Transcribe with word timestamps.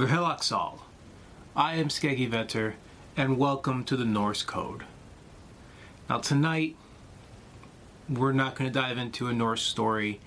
Verhelaxal. 0.00 0.78
I 1.54 1.74
am 1.74 1.88
Skeggi 1.88 2.26
Vetr, 2.26 2.72
and 3.18 3.36
welcome 3.36 3.84
to 3.84 3.98
the 3.98 4.06
Norse 4.06 4.42
Code. 4.42 4.84
Now, 6.08 6.20
tonight, 6.20 6.74
we're 8.08 8.32
not 8.32 8.54
going 8.54 8.72
to 8.72 8.80
dive 8.80 8.96
into 8.96 9.26
a 9.26 9.34
Norse 9.34 9.60
story. 9.60 10.18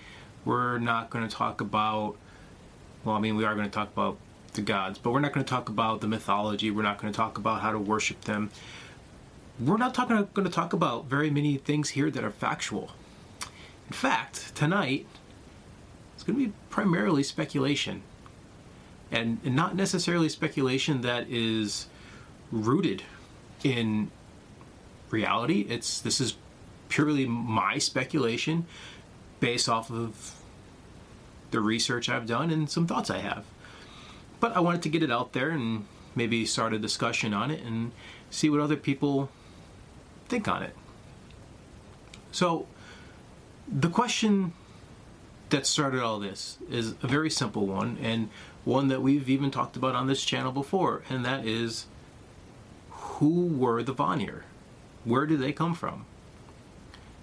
We're 0.46 0.78
not 0.78 1.10
going 1.10 1.28
to 1.28 1.36
talk 1.36 1.60
about, 1.60 2.18
well, 3.04 3.16
I 3.16 3.20
mean, 3.20 3.36
we 3.36 3.46
are 3.46 3.56
going 3.56 3.66
to 3.66 3.72
talk 3.72 3.92
about 3.92 4.18
the 4.54 4.62
gods, 4.62 5.00
but 5.00 5.10
we're 5.10 5.22
not 5.22 5.34
going 5.34 5.44
to 5.44 5.50
talk 5.50 5.70
about 5.70 6.02
the 6.02 6.08
mythology. 6.08 6.70
We're 6.70 6.84
not 6.84 7.02
going 7.02 7.12
to 7.12 7.18
talk 7.18 7.40
about 7.40 7.62
how 7.62 7.72
to 7.72 7.80
worship 7.80 8.26
them. 8.26 8.52
We're 9.60 9.78
not 9.78 9.96
talking, 9.96 10.16
going 10.36 10.48
to 10.48 10.54
talk 10.54 10.74
about 10.74 11.06
very 11.06 11.32
many 11.32 11.58
things 11.58 11.90
here 11.90 12.12
that 12.12 12.24
are 12.24 12.30
factual. 12.30 12.92
In 13.88 13.94
fact, 13.94 14.54
tonight, 14.54 15.08
it's 16.14 16.22
going 16.22 16.38
to 16.38 16.46
be 16.46 16.54
primarily 16.70 17.24
speculation 17.24 18.04
and, 19.14 19.40
not 19.46 19.76
necessarily 19.76 20.28
speculation 20.28 21.02
that 21.02 21.30
is 21.30 21.88
rooted 22.52 23.04
in 23.64 24.12
reality. 25.10 25.68
It's 25.70 26.02
this 26.02 26.20
is 26.20 26.36
purely 26.90 27.28
my 27.28 27.78
speculation 27.78 28.66
based 29.40 29.70
off 29.70 29.92
of 29.92 30.36
the 31.52 31.62
research 31.62 32.10
I've 32.10 32.26
done 32.26 32.50
and 32.50 32.70
some 32.70 32.88
thoughts 32.88 33.10
I 33.10 33.20
have. 33.20 33.46
But 34.40 34.56
I 34.58 34.60
wanted 34.60 34.82
to 34.82 34.90
get 34.90 35.04
it 35.04 35.12
out 35.12 35.34
there 35.34 35.52
and 35.52 35.86
maybe 36.16 36.46
start 36.46 36.74
a 36.74 36.80
discussion 36.80 37.34
on 37.34 37.52
it 37.52 37.62
and 37.64 37.92
see 38.30 38.50
what 38.50 38.60
other 38.60 38.76
people 38.76 39.30
think 40.28 40.48
on 40.48 40.64
it. 40.64 40.76
So, 42.32 42.68
the 43.68 43.90
question 43.90 44.54
that 45.52 45.68
started 45.68 46.02
all 46.02 46.20
this 46.20 46.58
is 46.70 46.96
a 47.04 47.08
very 47.08 47.30
simple 47.30 47.68
one 47.68 47.98
and 48.02 48.30
one 48.66 48.88
that 48.88 49.02
we've 49.02 49.30
even 49.30 49.52
talked 49.52 49.76
about 49.76 49.96
on 49.96 50.08
this 50.08 50.24
channel 50.24 50.52
before, 50.52 51.04
and 51.10 51.26
that 51.26 51.46
is 51.46 51.88
who 52.90 53.48
were 53.48 53.84
the 53.84 53.94
Vanir? 53.94 54.44
Where 55.04 55.26
did 55.26 55.40
they 55.40 55.52
come 55.52 55.74
from? 55.76 56.06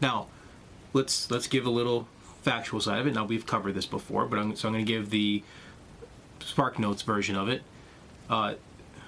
Now, 0.00 0.28
let's 0.92 1.30
let's 1.30 1.46
give 1.46 1.66
a 1.66 1.70
little 1.70 2.08
factual 2.42 2.80
side 2.80 3.00
of 3.00 3.06
it. 3.06 3.14
Now 3.14 3.24
we've 3.24 3.46
covered 3.46 3.74
this 3.74 3.86
before, 3.86 4.26
but 4.26 4.38
I'm, 4.38 4.56
so 4.56 4.68
I'm 4.68 4.74
going 4.74 4.84
to 4.84 4.92
give 4.92 5.10
the 5.10 5.42
Spark 6.40 6.78
Notes 6.78 7.02
version 7.02 7.36
of 7.36 7.48
it. 7.48 7.62
Uh, 8.28 8.54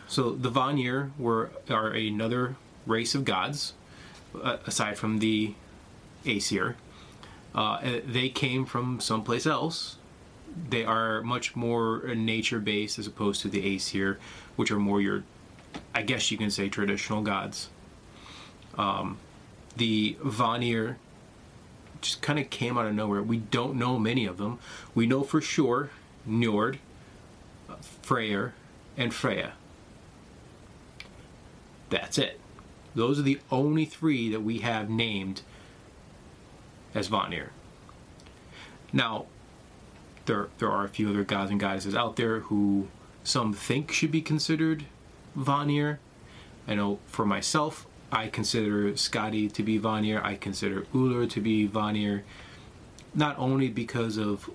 so 0.06 0.30
the 0.30 0.50
Vanir 0.50 1.12
were 1.19 1.50
are 1.70 1.88
another 1.88 2.56
race 2.86 3.14
of 3.14 3.25
gods, 3.25 3.75
uh, 4.42 4.58
aside 4.66 4.98
from 4.98 5.19
the 5.20 5.55
Aesir. 6.27 6.77
Uh, 7.55 8.00
they 8.06 8.28
came 8.28 8.64
from 8.64 9.00
someplace 9.00 9.47
else. 9.47 9.97
They 10.69 10.84
are 10.84 11.22
much 11.22 11.56
more 11.56 12.03
nature 12.14 12.58
based 12.58 12.98
as 12.98 13.06
opposed 13.06 13.42
to 13.42 13.48
the 13.48 13.77
Aesir, 13.77 14.19
which 14.56 14.70
are 14.70 14.78
more 14.78 15.00
your, 15.00 15.25
I 15.94 16.03
guess 16.03 16.31
you 16.31 16.39
can 16.39 16.50
say, 16.50 16.69
traditional 16.69 17.22
gods. 17.22 17.69
Um, 18.77 19.19
the 19.77 20.17
Vanir 20.22 20.98
just 22.00 22.20
kind 22.20 22.39
of 22.39 22.50
came 22.50 22.77
out 22.77 22.86
of 22.86 22.94
nowhere. 22.94 23.22
We 23.22 23.39
don't 23.39 23.77
know 23.77 23.98
many 23.98 24.27
of 24.27 24.39
them. 24.39 24.59
We 24.94 25.06
know 25.06 25.22
for 25.22 25.41
sure 25.41 25.91
Njord, 26.28 26.78
Freyr, 28.03 28.53
and 28.97 29.14
Freya. 29.14 29.53
That's 31.91 32.19
it. 32.19 32.41
Those 32.94 33.19
are 33.19 33.22
the 33.22 33.41
only 33.50 33.84
three 33.84 34.31
that 34.31 34.41
we 34.41 34.59
have 34.59 34.91
named 34.91 35.43
as 36.94 37.09
Vanir. 37.09 37.50
Now, 38.93 39.26
there 40.27 40.49
there 40.59 40.71
are 40.71 40.84
a 40.84 40.88
few 40.88 41.09
other 41.10 41.25
gods 41.25 41.50
and 41.50 41.60
goddesses 41.60 41.94
out 41.94 42.16
there 42.16 42.41
who 42.41 42.88
some 43.25 43.53
think 43.53 43.93
should 43.93 44.10
be 44.10 44.22
considered 44.22 44.84
Vanir. 45.34 46.00
I 46.66 46.75
know 46.75 46.99
for 47.06 47.25
myself, 47.25 47.87
I 48.10 48.28
consider 48.28 48.93
Skadi 48.93 49.53
to 49.53 49.62
be 49.62 49.78
Vanir. 49.78 50.21
I 50.22 50.34
consider 50.37 50.82
Ullr 50.94 51.28
to 51.31 51.41
be 51.41 51.66
Vanir, 51.66 52.25
not 53.15 53.38
only 53.38 53.69
because 53.69 54.16
of 54.16 54.50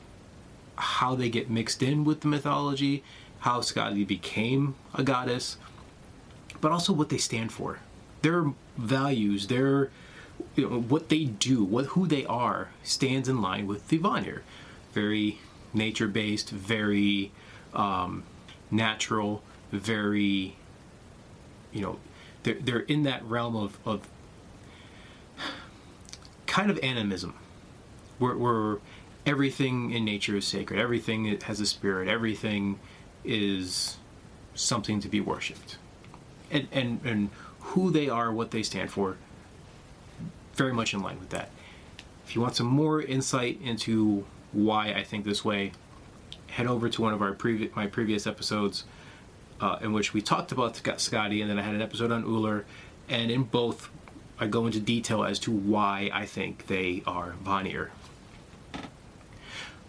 how 0.76 1.16
they 1.16 1.30
get 1.30 1.50
mixed 1.50 1.82
in 1.82 2.04
with 2.04 2.22
the 2.22 2.28
mythology, 2.28 3.04
how 3.40 3.62
Skadi 3.62 4.06
became 4.06 4.76
a 4.94 5.04
goddess, 5.04 5.58
but 6.62 6.72
also 6.72 6.94
what 6.94 7.10
they 7.10 7.18
stand 7.18 7.52
for. 7.52 7.80
Their 8.22 8.54
values, 8.78 9.48
their 9.48 9.90
you 10.56 10.70
know, 10.70 10.80
what 10.82 11.10
they 11.10 11.26
do, 11.26 11.64
what 11.64 11.88
who 11.88 12.08
they 12.08 12.26
are, 12.26 12.70
stands 12.84 13.28
in 13.28 13.42
line 13.42 13.66
with 13.68 13.88
the 13.88 13.98
Vanir. 13.98 14.44
Very 14.94 15.40
nature 15.74 16.08
based, 16.08 16.50
very 16.50 17.32
um, 17.74 18.24
natural, 18.72 19.44
very 19.72 20.56
you 21.72 21.82
know 21.82 22.00
they're, 22.44 22.56
they're 22.62 22.80
in 22.80 23.04
that 23.04 23.24
realm 23.26 23.56
of, 23.56 23.78
of 23.86 24.08
kind 26.46 26.72
of 26.72 26.80
animism 26.82 27.36
where, 28.20 28.38
where 28.38 28.78
everything 29.26 29.92
in 29.92 30.06
nature 30.06 30.38
is 30.38 30.48
sacred 30.48 30.80
everything 30.80 31.38
has 31.42 31.60
a 31.60 31.66
spirit 31.66 32.08
everything 32.08 32.80
is 33.26 33.98
something 34.58 35.00
to 35.02 35.08
be 35.08 35.22
worshipped. 35.22 35.78
And, 36.50 36.68
and, 36.72 37.00
and 37.04 37.30
who 37.60 37.92
they 37.92 38.10
are 38.10 38.32
what 38.32 38.52
they 38.52 38.64
stand 38.64 38.92
for 38.92 39.18
very 40.56 40.74
much 40.74 40.94
in 40.94 41.02
line 41.02 41.20
with 41.20 41.30
that. 41.30 41.52
If 42.26 42.36
you 42.36 42.42
want 42.42 42.56
some 42.56 42.68
more 42.68 43.02
insight 43.02 43.62
into 43.62 44.26
why 44.52 44.94
I 44.94 45.04
think 45.04 45.26
this 45.26 45.44
way, 45.44 45.72
head 46.48 46.68
over 46.68 46.90
to 46.90 47.02
one 47.02 47.14
of 47.14 47.22
our 47.22 47.34
previous 47.34 47.76
my 47.76 47.88
previous 47.88 48.26
episodes 48.26 48.86
uh, 49.60 49.78
in 49.82 49.94
which 49.94 50.14
we 50.14 50.22
talked 50.22 50.52
about 50.52 50.74
Skadi, 50.76 51.42
and 51.42 51.50
then 51.50 51.60
I 51.60 51.62
had 51.62 51.76
an 51.76 51.82
episode 51.82 52.12
on 52.12 52.24
Uller, 52.24 52.66
and 53.10 53.32
in 53.32 53.44
both 53.44 53.90
I 54.40 54.48
go 54.48 54.66
into 54.66 54.80
detail 54.80 55.24
as 55.24 55.40
to 55.40 55.52
why 55.52 56.10
I 56.14 56.26
think 56.26 56.68
they 56.68 57.04
are 57.08 57.36
Vanir. 57.42 57.92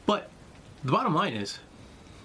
But 0.06 0.30
the 0.82 0.92
bottom 0.92 1.14
line 1.14 1.34
is, 1.34 1.58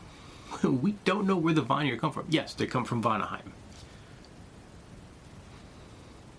we 0.63 0.94
don't 1.03 1.27
know 1.27 1.35
where 1.35 1.53
the 1.53 1.61
Vanir 1.61 1.97
come 1.97 2.11
from. 2.11 2.25
Yes, 2.29 2.53
they 2.53 2.65
come 2.65 2.85
from 2.85 3.03
Vanaheim. 3.03 3.51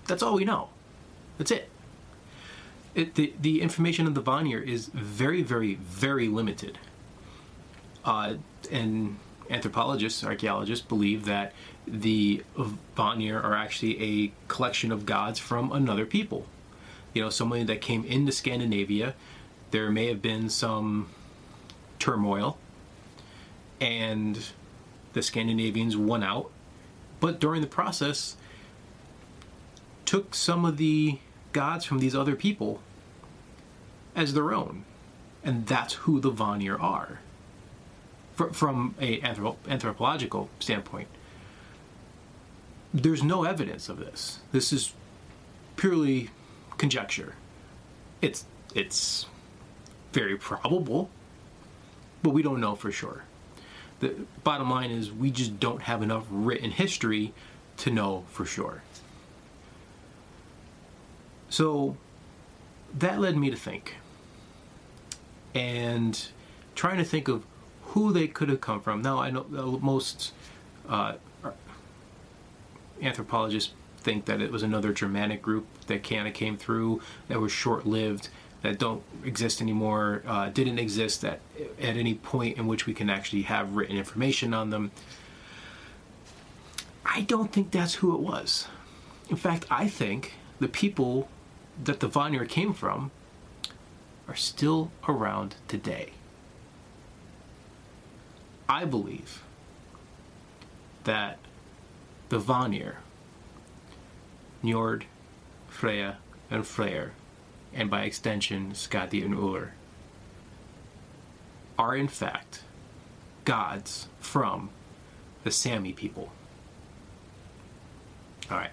That's 0.07 0.23
all 0.23 0.35
we 0.35 0.45
know. 0.45 0.69
That's 1.39 1.51
it 1.51 1.69
it, 2.95 3.15
the, 3.15 3.33
the 3.41 3.61
information 3.61 4.07
of 4.07 4.15
the 4.15 4.21
Vanir 4.21 4.61
is 4.61 4.87
very, 4.87 5.43
very, 5.43 5.75
very 5.75 6.29
limited. 6.29 6.79
Uh, 8.05 8.35
and 8.71 9.19
anthropologists, 9.51 10.23
archaeologists 10.23 10.87
believe 10.87 11.25
that 11.25 11.53
the 11.87 12.43
Vanir 12.97 13.41
are 13.41 13.55
actually 13.55 14.03
a 14.03 14.33
collection 14.49 14.93
of 14.93 15.07
gods 15.07 15.39
from 15.39 15.73
another 15.73 16.07
people. 16.07 16.47
You 17.13 17.23
know, 17.23 17.31
somebody 17.31 17.65
that 17.65 17.81
came 17.81 18.05
into 18.05 18.33
Scandinavia. 18.33 19.15
There 19.71 19.91
may 19.91 20.07
have 20.07 20.23
been 20.23 20.49
some 20.49 21.09
turmoil, 21.99 22.59
and 23.81 24.39
the 25.13 25.23
Scandinavians 25.23 25.97
won 25.97 26.23
out. 26.23 26.51
But 27.21 27.41
during 27.41 27.61
the 27.61 27.67
process, 27.67 28.37
took 30.05 30.35
some 30.35 30.65
of 30.65 30.77
the 30.77 31.19
gods 31.55 31.87
from 31.87 32.01
these 32.01 32.15
other 32.15 32.37
people 32.37 32.81
as 34.15 34.35
their 34.35 34.53
own. 34.53 34.85
And 35.43 35.67
that's 35.67 35.95
who 35.95 36.21
the 36.21 36.31
Vanir 36.31 36.77
are. 36.79 37.21
from 38.53 38.97
a 39.01 39.21
anthrop- 39.21 39.57
anthropological 39.69 40.51
standpoint. 40.59 41.07
There's 42.93 43.23
no 43.23 43.45
evidence 43.45 43.89
of 43.89 43.99
this. 43.99 44.41
This 44.51 44.73
is 44.73 44.93
purely 45.77 46.31
conjecture. 46.77 47.35
It's 48.21 48.45
it's 48.75 49.27
very 50.13 50.37
probable, 50.37 51.11
but 52.25 52.31
we 52.31 52.43
don't 52.43 52.61
know 52.61 52.75
for 52.75 52.91
sure. 52.91 53.23
The 54.01 54.15
bottom 54.43 54.69
line 54.69 54.91
is 54.91 55.13
we 55.13 55.31
just 55.31 55.61
don't 55.61 55.83
have 55.83 56.03
enough 56.03 56.25
written 56.29 56.73
history 56.73 57.33
to 57.79 57.91
know 57.91 58.25
for 58.31 58.45
sure. 58.45 58.83
So 61.55 61.97
that 62.99 63.21
led 63.21 63.37
me 63.37 63.49
to 63.49 63.57
think. 63.57 63.95
And 65.55 66.21
trying 66.75 66.99
to 66.99 67.05
think 67.05 67.29
of 67.29 67.45
who 67.83 68.13
they 68.13 68.27
could 68.27 68.49
have 68.49 68.61
come 68.61 68.81
from. 68.81 69.03
Now, 69.03 69.21
I 69.21 69.31
know 69.31 69.79
most 69.81 70.33
uh, 70.89 71.13
anthropologists 73.01 73.73
think 73.99 74.25
that 74.25 74.41
it 74.41 74.51
was 74.51 74.65
another 74.65 74.93
Germanic 74.93 75.43
group 75.43 75.69
that 75.87 76.03
kind 76.03 76.27
of 76.27 76.35
came 76.35 76.57
through 76.57 77.01
that 77.29 77.41
was 77.41 77.53
short 77.53 77.87
lived, 77.87 78.31
that 78.63 78.81
don't 78.81 79.05
exist 79.25 79.63
anymore, 79.63 80.25
uh, 80.27 80.49
didn't 80.49 80.81
exist 80.81 81.25
at, 81.25 81.39
at 81.81 81.97
any 81.97 82.15
point 82.15 82.59
in 82.59 82.67
which 82.67 82.85
we 82.87 82.93
can 82.93 83.09
actually 83.09 83.43
have 83.43 83.77
written 83.77 83.97
information 83.97 84.53
on 84.53 84.71
them. 84.71 84.91
I 87.07 87.21
don't 87.21 87.53
think 87.53 87.71
that's 87.71 87.95
who 87.95 88.13
it 88.13 88.21
was. 88.21 88.67
In 89.31 89.37
fact, 89.37 89.67
I 89.71 89.87
think 89.87 90.35
the 90.59 90.67
people 90.67 91.29
that 91.83 92.01
the 92.01 92.09
Vanir 92.09 92.45
came 92.45 92.73
from 92.73 93.11
are 94.29 94.37
still 94.37 94.91
around 95.09 95.57
today. 95.69 96.13
I 98.69 98.85
believe 98.85 99.43
that 101.05 101.39
the 102.31 102.39
Vanir, 102.39 102.99
Njord, 104.63 105.03
Freya, 105.69 106.19
and 106.51 106.67
Freyr, 106.67 107.13
and 107.75 107.91
by 107.91 108.05
extension 108.05 108.73
Skadi 108.73 109.25
and 109.25 109.35
Uller, 109.35 109.73
are 111.79 111.95
in 111.97 112.09
fact 112.09 112.63
gods 113.45 114.09
from 114.21 114.71
the 115.43 115.51
Sami 115.51 115.93
people. 115.93 116.33
Alright, 118.51 118.71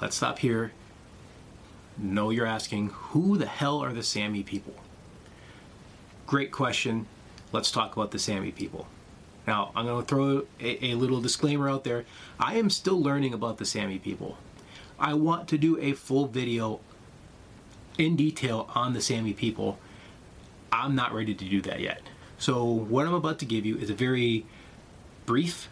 let's 0.00 0.16
stop 0.16 0.40
here. 0.40 0.72
Know 1.98 2.30
you're 2.30 2.46
asking, 2.46 2.88
who 2.88 3.36
the 3.36 3.46
hell 3.46 3.82
are 3.82 3.92
the 3.92 4.02
Sami 4.02 4.42
people? 4.42 4.74
Great 6.26 6.50
question. 6.50 7.06
Let's 7.52 7.70
talk 7.70 7.94
about 7.94 8.10
the 8.10 8.18
Sami 8.18 8.50
people. 8.50 8.86
Now, 9.46 9.72
I'm 9.74 9.86
going 9.86 10.02
to 10.02 10.08
throw 10.08 10.46
a, 10.60 10.92
a, 10.92 10.94
little 10.94 11.20
disclaimer 11.20 11.68
out 11.68 11.84
there. 11.84 12.04
I 12.38 12.54
am 12.54 12.70
still 12.70 13.00
learning 13.00 13.34
about 13.34 13.58
the 13.58 13.64
Sami 13.64 13.98
people. 13.98 14.38
I 14.98 15.14
want 15.14 15.48
to 15.48 15.58
do 15.58 15.78
a 15.78 15.92
full 15.92 16.26
video 16.26 16.80
in 17.98 18.16
detail 18.16 18.70
on 18.74 18.94
the 18.94 19.00
Sami 19.00 19.32
people. 19.32 19.78
I'm 20.70 20.94
not 20.94 21.12
ready 21.12 21.34
to 21.34 21.44
do 21.44 21.60
that 21.62 21.80
yet. 21.80 22.00
So, 22.38 22.64
what 22.64 23.06
I'm 23.06 23.14
about 23.14 23.38
to 23.40 23.44
give 23.44 23.66
you 23.66 23.76
is 23.76 23.90
a 23.90 23.94
very 23.94 24.46
brief 25.26 25.68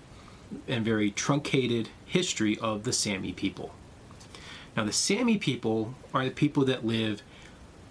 and 0.68 0.84
very 0.84 1.10
truncated 1.10 1.88
history 2.04 2.58
of 2.58 2.82
the 2.82 2.92
Sami 2.92 3.32
people. 3.32 3.72
Now, 4.76 4.84
the 4.84 4.92
Sami 4.92 5.36
people 5.36 5.94
are 6.14 6.24
the 6.24 6.30
people 6.30 6.64
that 6.66 6.86
live 6.86 7.22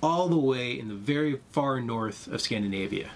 all 0.02 0.30
the 0.30 0.38
way 0.38 0.80
in 0.80 0.88
the 0.88 0.96
very 0.96 1.42
far 1.52 1.82
north 1.82 2.28
of 2.28 2.42
Scandinavia 2.42 3.10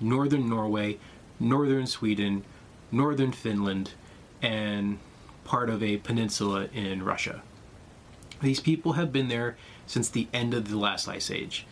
northern 0.00 0.48
Norway, 0.48 0.98
northern 1.40 1.86
Sweden, 1.86 2.44
northern 2.92 3.32
Finland, 3.32 3.92
and 4.40 4.98
part 5.44 5.68
of 5.68 5.82
a 5.82 5.96
peninsula 5.96 6.68
in 6.72 7.02
Russia. 7.02 7.42
These 8.40 8.60
people 8.60 8.92
have 8.92 9.12
been 9.12 9.28
there 9.28 9.56
since 9.86 10.08
the 10.08 10.28
end 10.32 10.54
of 10.54 10.68
the 10.70 10.78
last 10.78 11.08
ice 11.08 11.30
age. 11.30 11.66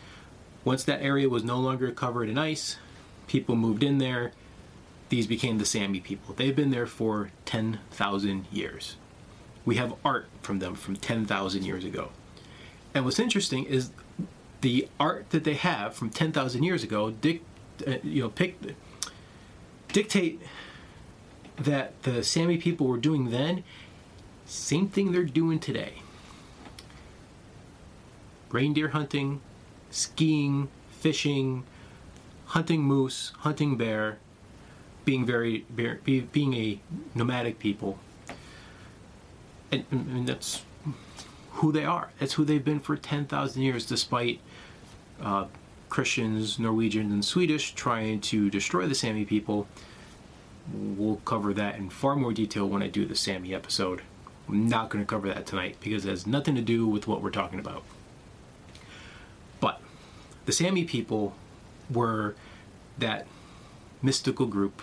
Once 0.64 0.82
that 0.84 1.02
area 1.02 1.28
was 1.28 1.44
no 1.44 1.60
longer 1.60 1.92
covered 1.92 2.28
in 2.28 2.38
ice, 2.38 2.78
people 3.28 3.54
moved 3.54 3.84
in 3.84 3.98
there. 3.98 4.32
These 5.08 5.28
became 5.28 5.58
the 5.58 5.64
Sami 5.64 6.00
people. 6.00 6.34
They've 6.34 6.56
been 6.56 6.70
there 6.70 6.86
for 6.86 7.30
10,000 7.44 8.46
years. 8.50 8.96
We 9.66 9.74
have 9.74 9.94
art 10.04 10.28
from 10.40 10.60
them 10.60 10.74
from 10.74 10.96
10,000 10.96 11.64
years 11.64 11.84
ago. 11.84 12.10
And 12.94 13.04
what's 13.04 13.18
interesting 13.18 13.64
is 13.64 13.90
the 14.62 14.88
art 14.98 15.28
that 15.30 15.44
they 15.44 15.54
have 15.54 15.94
from 15.94 16.08
10,000 16.08 16.62
years 16.62 16.82
ago, 16.82 17.10
dic- 17.10 17.42
uh, 17.86 17.96
you 18.02 18.22
know, 18.22 18.30
pick, 18.30 18.58
dictate 19.92 20.40
that 21.58 22.00
the 22.04 22.22
Sami 22.22 22.56
people 22.56 22.86
were 22.86 22.96
doing 22.96 23.30
then, 23.30 23.64
same 24.46 24.88
thing 24.88 25.12
they're 25.12 25.24
doing 25.24 25.58
today. 25.58 25.94
Reindeer 28.50 28.88
hunting, 28.88 29.40
skiing, 29.90 30.68
fishing, 30.90 31.64
hunting 32.46 32.82
moose, 32.82 33.32
hunting 33.38 33.76
bear, 33.76 34.18
being 35.04 35.26
very, 35.26 35.64
being 36.32 36.54
a 36.54 36.80
nomadic 37.14 37.58
people. 37.58 37.98
And, 39.72 39.84
and 39.90 40.26
that's 40.26 40.62
who 41.52 41.72
they 41.72 41.84
are. 41.84 42.10
That's 42.18 42.34
who 42.34 42.44
they've 42.44 42.64
been 42.64 42.80
for 42.80 42.96
10,000 42.96 43.62
years, 43.62 43.86
despite 43.86 44.40
uh, 45.20 45.46
Christians, 45.88 46.58
Norwegians, 46.58 47.12
and 47.12 47.24
Swedish 47.24 47.74
trying 47.74 48.20
to 48.22 48.50
destroy 48.50 48.86
the 48.86 48.94
Sami 48.94 49.24
people. 49.24 49.66
We'll 50.72 51.20
cover 51.24 51.54
that 51.54 51.76
in 51.76 51.90
far 51.90 52.16
more 52.16 52.32
detail 52.32 52.68
when 52.68 52.82
I 52.82 52.88
do 52.88 53.06
the 53.06 53.14
Sami 53.14 53.54
episode. 53.54 54.02
I'm 54.48 54.68
not 54.68 54.90
going 54.90 55.04
to 55.04 55.08
cover 55.08 55.28
that 55.28 55.46
tonight 55.46 55.76
because 55.80 56.04
it 56.04 56.10
has 56.10 56.26
nothing 56.26 56.54
to 56.54 56.60
do 56.60 56.86
with 56.86 57.06
what 57.06 57.22
we're 57.22 57.30
talking 57.30 57.58
about. 57.58 57.82
But 59.60 59.80
the 60.44 60.52
Sami 60.52 60.84
people 60.84 61.34
were 61.90 62.34
that 62.98 63.26
mystical 64.02 64.46
group. 64.46 64.82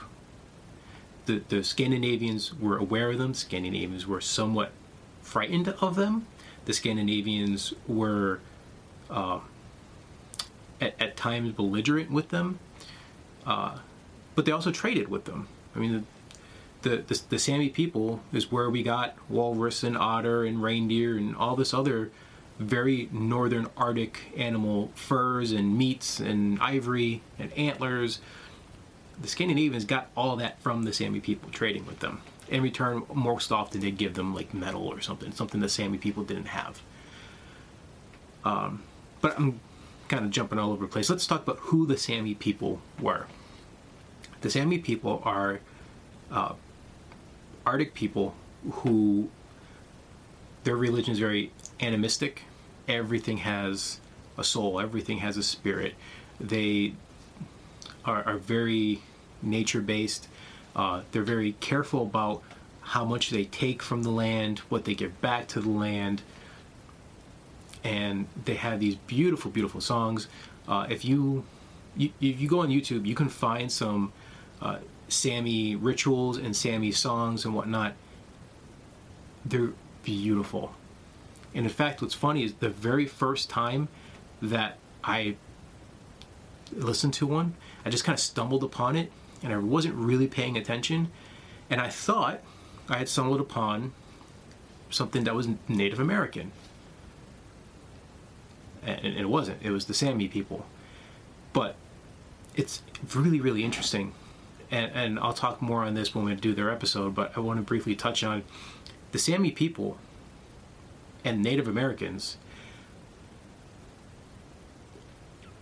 The, 1.25 1.41
the 1.49 1.63
Scandinavians 1.63 2.53
were 2.59 2.77
aware 2.77 3.11
of 3.11 3.17
them, 3.17 3.33
Scandinavians 3.33 4.05
were 4.05 4.21
somewhat 4.21 4.71
frightened 5.21 5.69
of 5.69 5.95
them. 5.95 6.27
The 6.65 6.73
Scandinavians 6.73 7.73
were 7.87 8.39
uh, 9.09 9.39
at, 10.81 10.95
at, 10.99 11.17
times 11.17 11.53
belligerent 11.53 12.11
with 12.11 12.29
them, 12.29 12.59
uh, 13.45 13.79
but 14.35 14.45
they 14.45 14.51
also 14.51 14.71
traded 14.71 15.07
with 15.07 15.25
them. 15.25 15.47
I 15.75 15.79
mean, 15.79 16.05
the, 16.81 16.89
the, 16.89 16.97
the, 16.97 17.21
the 17.29 17.39
Sami 17.39 17.69
people 17.69 18.21
is 18.31 18.51
where 18.51 18.69
we 18.69 18.83
got 18.83 19.15
walrus 19.29 19.83
and 19.83 19.97
otter 19.97 20.43
and 20.43 20.61
reindeer 20.61 21.17
and 21.17 21.35
all 21.35 21.55
this 21.55 21.73
other 21.73 22.11
very 22.59 23.09
northern 23.11 23.67
Arctic 23.75 24.19
animal 24.37 24.91
furs 24.95 25.51
and 25.51 25.77
meats 25.77 26.19
and 26.19 26.59
ivory 26.59 27.21
and 27.39 27.51
antlers. 27.53 28.19
The 29.23 29.29
Scandinavians 29.29 29.85
got 29.85 30.09
all 30.17 30.35
that 30.35 30.59
from 30.59 30.83
the 30.83 30.91
Sami 30.91 31.21
people 31.21 31.49
trading 31.49 31.85
with 31.85 31.99
them. 31.99 32.21
In 32.49 32.61
return, 32.61 33.03
most 33.13 33.53
often 33.53 33.79
they 33.79 33.89
give 33.89 34.15
them 34.15 34.35
like 34.35 34.53
metal 34.53 34.85
or 34.85 34.99
something, 34.99 35.31
something 35.31 35.61
the 35.61 35.69
Sami 35.69 35.97
people 35.97 36.23
didn't 36.23 36.47
have. 36.47 36.81
Um, 38.43 38.83
but 39.21 39.39
I'm 39.39 39.61
kind 40.09 40.25
of 40.25 40.31
jumping 40.31 40.59
all 40.59 40.73
over 40.73 40.85
the 40.85 40.91
place. 40.91 41.09
Let's 41.09 41.25
talk 41.25 41.41
about 41.41 41.59
who 41.59 41.85
the 41.85 41.95
Sami 41.95 42.33
people 42.33 42.81
were. 42.99 43.27
The 44.41 44.49
Sami 44.49 44.77
people 44.77 45.21
are 45.23 45.61
uh, 46.29 46.55
Arctic 47.65 47.93
people 47.93 48.35
who 48.69 49.29
their 50.65 50.75
religion 50.75 51.13
is 51.13 51.19
very 51.19 51.53
animistic. 51.79 52.41
Everything 52.89 53.37
has 53.37 54.01
a 54.37 54.43
soul. 54.43 54.81
Everything 54.81 55.19
has 55.19 55.37
a 55.37 55.43
spirit. 55.43 55.95
They 56.41 56.95
are, 58.03 58.21
are 58.23 58.37
very 58.37 59.01
nature 59.43 59.81
based. 59.81 60.27
Uh, 60.75 61.01
they're 61.11 61.23
very 61.23 61.53
careful 61.59 62.03
about 62.03 62.41
how 62.81 63.05
much 63.05 63.29
they 63.29 63.45
take 63.45 63.81
from 63.81 64.03
the 64.03 64.09
land, 64.09 64.59
what 64.69 64.85
they 64.85 64.93
give 64.93 65.19
back 65.21 65.47
to 65.47 65.61
the 65.61 65.69
land, 65.69 66.21
and 67.83 68.27
they 68.45 68.55
have 68.55 68.79
these 68.79 68.95
beautiful, 68.95 69.51
beautiful 69.51 69.81
songs. 69.81 70.27
Uh, 70.67 70.87
if 70.89 71.05
you, 71.05 71.43
you, 71.95 72.09
if 72.19 72.39
you 72.39 72.47
go 72.47 72.59
on 72.59 72.69
YouTube, 72.69 73.05
you 73.05 73.15
can 73.15 73.29
find 73.29 73.71
some 73.71 74.11
uh, 74.61 74.77
Sami 75.07 75.75
rituals 75.75 76.37
and 76.37 76.55
Sami 76.55 76.91
songs 76.91 77.45
and 77.45 77.53
whatnot. 77.53 77.93
They're 79.45 79.73
beautiful. 80.03 80.73
And 81.53 81.65
in 81.65 81.71
fact, 81.71 82.01
what's 82.01 82.13
funny 82.13 82.43
is 82.43 82.53
the 82.55 82.69
very 82.69 83.05
first 83.05 83.49
time 83.49 83.87
that 84.41 84.77
I 85.03 85.35
listened 86.71 87.13
to 87.15 87.27
one, 87.27 87.53
I 87.85 87.89
just 87.89 88.03
kind 88.03 88.15
of 88.15 88.19
stumbled 88.19 88.63
upon 88.63 88.95
it 88.95 89.11
and 89.43 89.53
I 89.53 89.57
wasn't 89.57 89.95
really 89.95 90.27
paying 90.27 90.57
attention. 90.57 91.11
And 91.69 91.81
I 91.81 91.89
thought 91.89 92.41
I 92.89 92.97
had 92.97 93.09
stumbled 93.09 93.41
upon 93.41 93.93
something 94.89 95.23
that 95.25 95.35
was 95.35 95.47
Native 95.67 95.99
American. 95.99 96.51
And 98.85 99.05
it 99.05 99.29
wasn't, 99.29 99.61
it 99.61 99.71
was 99.71 99.85
the 99.85 99.93
Sami 99.93 100.27
people. 100.27 100.65
But 101.51 101.75
it's 102.55 102.81
really, 103.13 103.39
really 103.39 103.63
interesting. 103.63 104.13
And, 104.71 104.91
and 104.93 105.19
I'll 105.19 105.33
talk 105.33 105.61
more 105.61 105.83
on 105.83 105.93
this 105.93 106.15
when 106.15 106.25
we 106.25 106.35
do 106.35 106.53
their 106.53 106.71
episode, 106.71 107.13
but 107.13 107.31
I 107.35 107.39
want 107.39 107.59
to 107.59 107.63
briefly 107.63 107.95
touch 107.95 108.23
on 108.23 108.43
the 109.11 109.19
Sami 109.19 109.51
people 109.51 109.97
and 111.23 111.41
Native 111.41 111.67
Americans 111.67 112.37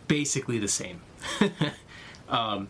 basically 0.07 0.59
the 0.59 0.67
same. 0.67 1.01
um, 2.29 2.67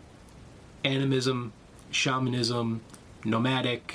animism, 0.84 1.52
shamanism, 1.90 2.80
nomadic, 3.24 3.94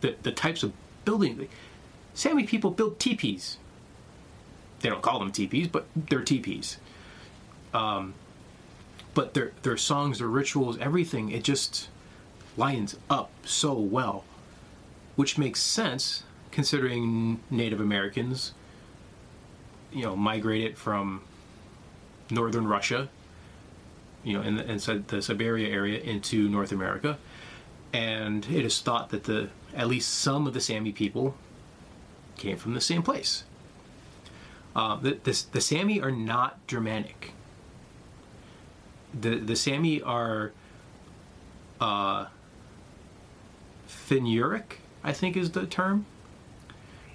the, 0.00 0.16
the 0.22 0.32
types 0.32 0.62
of 0.62 0.72
building. 1.04 1.48
Sami 2.14 2.44
people 2.44 2.70
build 2.70 2.98
teepees. 2.98 3.58
They 4.80 4.88
don't 4.88 5.02
call 5.02 5.18
them 5.18 5.32
teepees, 5.32 5.68
but 5.68 5.86
they're 5.94 6.22
teepees. 6.22 6.78
Um, 7.72 8.14
but 9.14 9.34
their 9.34 9.52
their 9.62 9.76
songs, 9.76 10.18
their 10.18 10.28
rituals, 10.28 10.78
everything, 10.78 11.30
it 11.30 11.44
just 11.44 11.88
lines 12.56 12.96
up 13.08 13.30
so 13.44 13.74
well, 13.74 14.24
which 15.16 15.38
makes 15.38 15.60
sense 15.60 16.24
considering 16.50 17.40
Native 17.50 17.80
Americans, 17.80 18.52
you 19.92 20.02
know, 20.02 20.16
migrated 20.16 20.76
from 20.76 21.22
northern 22.30 22.66
Russia, 22.66 23.08
you 24.24 24.34
know, 24.34 24.42
and 24.42 24.60
inside 24.60 25.08
the 25.08 25.22
Siberia 25.22 25.68
area 25.68 26.00
into 26.00 26.48
North 26.48 26.72
America, 26.72 27.18
and 27.92 28.46
it 28.46 28.64
is 28.64 28.80
thought 28.80 29.10
that 29.10 29.24
the 29.24 29.50
at 29.74 29.88
least 29.88 30.12
some 30.12 30.46
of 30.46 30.54
the 30.54 30.60
Sami 30.60 30.92
people 30.92 31.34
came 32.36 32.56
from 32.56 32.74
the 32.74 32.80
same 32.80 33.02
place. 33.02 33.44
Uh, 34.74 34.96
the, 34.96 35.18
the, 35.24 35.44
the 35.52 35.60
Sami 35.60 36.00
are 36.00 36.10
not 36.10 36.64
Germanic. 36.66 37.32
The 39.18 39.36
the 39.36 39.56
Sami 39.56 40.00
are 40.02 40.52
uh, 41.80 42.26
Finno-Ugric 43.88 44.76
I 45.02 45.12
think 45.12 45.36
is 45.36 45.50
the 45.52 45.66
term. 45.66 46.06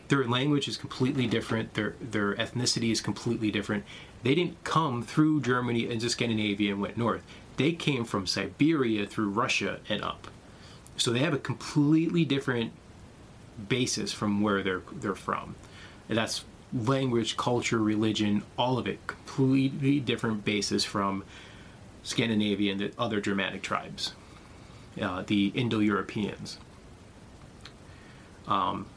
Their 0.08 0.26
language 0.26 0.68
is 0.68 0.78
completely 0.78 1.28
different. 1.28 1.74
Their 1.74 1.96
their 2.02 2.36
ethnicity 2.36 2.92
is 2.92 3.02
completely 3.02 3.52
different. 3.52 3.84
They 4.26 4.34
didn't 4.34 4.64
come 4.64 5.04
through 5.04 5.42
Germany 5.42 5.88
into 5.88 6.10
Scandinavia 6.10 6.72
and 6.72 6.82
went 6.82 6.98
north. 6.98 7.22
They 7.58 7.74
came 7.74 8.06
from 8.06 8.26
Siberia 8.26 9.06
through 9.06 9.30
Russia 9.30 9.80
and 9.88 10.04
up. 10.04 10.30
So 10.98 11.12
they 11.12 11.20
have 11.20 11.36
a 11.36 11.38
completely 11.38 12.26
different 12.26 12.72
basis 13.70 14.12
from 14.12 14.42
where 14.42 14.64
they're 14.64 14.82
they're 14.92 15.14
from. 15.14 15.54
And 16.10 16.18
that's 16.18 16.44
language, 16.74 17.38
culture, 17.38 17.78
religion, 17.78 18.42
all 18.58 18.80
of 18.80 18.88
it 18.88 19.06
completely 19.06 20.00
different 20.00 20.44
basis 20.44 20.84
from 20.84 21.24
Scandinavia 22.02 22.72
and 22.72 22.82
the 22.82 22.92
other 22.98 23.22
Germanic 23.22 23.62
tribes, 23.62 24.14
uh, 25.00 25.22
the 25.28 25.52
Indo-Europeans. 25.54 26.58
Um, 28.48 28.88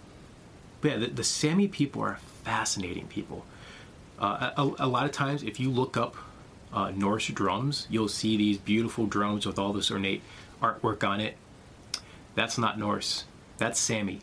but 0.81 0.91
yeah, 0.91 0.97
the, 0.97 1.07
the 1.09 1.25
Sami 1.25 1.69
people 1.69 2.01
are 2.01 2.19
fascinating 2.45 3.09
people. 3.09 3.45
Uh, 4.21 4.51
a, 4.57 4.85
a, 4.85 4.89
lot 4.89 5.05
of 5.05 5.13
times, 5.13 5.43
if 5.43 5.61
you 5.61 5.71
look 5.71 5.97
up 5.97 6.17
uh, 6.73 6.91
Norse 6.95 7.29
drums, 7.29 7.87
you'll 7.89 8.09
see 8.09 8.37
these 8.37 8.59
beautiful 8.59 9.07
drums 9.07 9.47
with 9.47 9.59
all 9.59 9.73
this 9.73 9.91
ornate 9.91 10.23
artwork 10.61 11.07
on 11.07 11.21
it. 11.21 11.37
That's 12.35 12.59
not 12.59 12.79
Norse. 12.79 13.25
That's 13.59 13.79
Sami. 13.79 14.21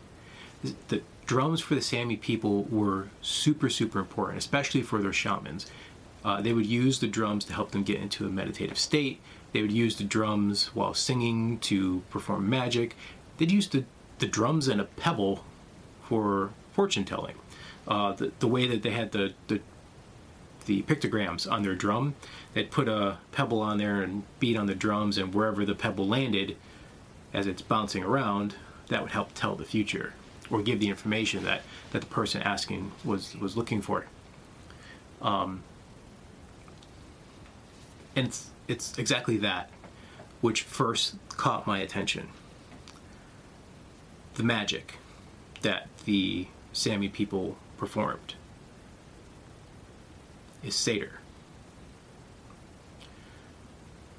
The 0.87 1.01
drums 1.25 1.61
for 1.61 1.75
the 1.75 1.81
Sami 1.81 2.17
people 2.17 2.63
were 2.63 3.09
super, 3.21 3.69
super 3.69 3.99
important, 3.99 4.37
especially 4.37 4.81
for 4.81 5.01
their 5.01 5.13
shamans. 5.13 5.67
Uh, 6.23 6.41
they 6.41 6.53
would 6.53 6.65
use 6.65 6.99
the 6.99 7.07
drums 7.07 7.45
to 7.45 7.53
help 7.53 7.71
them 7.71 7.83
get 7.83 7.99
into 7.99 8.25
a 8.25 8.29
meditative 8.29 8.77
state. 8.77 9.21
They 9.53 9.61
would 9.61 9.71
use 9.71 9.97
the 9.97 10.03
drums 10.03 10.67
while 10.73 10.93
singing 10.93 11.59
to 11.59 12.01
perform 12.09 12.49
magic. 12.49 12.95
They'd 13.37 13.51
use 13.51 13.67
the, 13.67 13.85
the 14.19 14.25
drums 14.25 14.67
and 14.67 14.81
a 14.81 14.85
pebble 14.85 15.43
for 16.03 16.51
fortune 16.73 17.05
telling. 17.05 17.35
Uh, 17.87 18.13
the, 18.13 18.31
the 18.39 18.47
way 18.47 18.67
that 18.67 18.81
they 18.81 18.89
had 18.89 19.11
the, 19.11 19.33
the 19.47 19.61
the 20.65 20.81
pictograms 20.83 21.49
on 21.49 21.63
their 21.63 21.75
drum, 21.75 22.15
they'd 22.53 22.71
put 22.71 22.87
a 22.87 23.17
pebble 23.31 23.61
on 23.61 23.77
there 23.77 24.01
and 24.01 24.23
beat 24.39 24.57
on 24.57 24.65
the 24.65 24.75
drums, 24.75 25.17
and 25.17 25.33
wherever 25.33 25.65
the 25.65 25.75
pebble 25.75 26.07
landed, 26.07 26.57
as 27.33 27.47
it's 27.47 27.61
bouncing 27.61 28.03
around, 28.03 28.55
that 28.87 29.01
would 29.01 29.11
help 29.11 29.33
tell 29.33 29.55
the 29.55 29.65
future 29.65 30.13
or 30.49 30.61
give 30.61 30.79
the 30.79 30.89
information 30.89 31.43
that, 31.43 31.61
that 31.91 32.01
the 32.01 32.07
person 32.07 32.41
asking 32.41 32.91
was, 33.03 33.35
was 33.37 33.57
looking 33.57 33.81
for. 33.81 34.05
Um, 35.21 35.63
and 38.15 38.27
it's, 38.27 38.49
it's 38.67 38.97
exactly 38.97 39.37
that 39.37 39.69
which 40.41 40.61
first 40.61 41.15
caught 41.29 41.65
my 41.65 41.79
attention. 41.79 42.29
The 44.35 44.43
magic 44.43 44.99
that 45.61 45.87
the 46.05 46.47
Sami 46.71 47.09
people 47.09 47.57
performed 47.77 48.35
is 50.65 50.73
Seidr. 50.73 51.09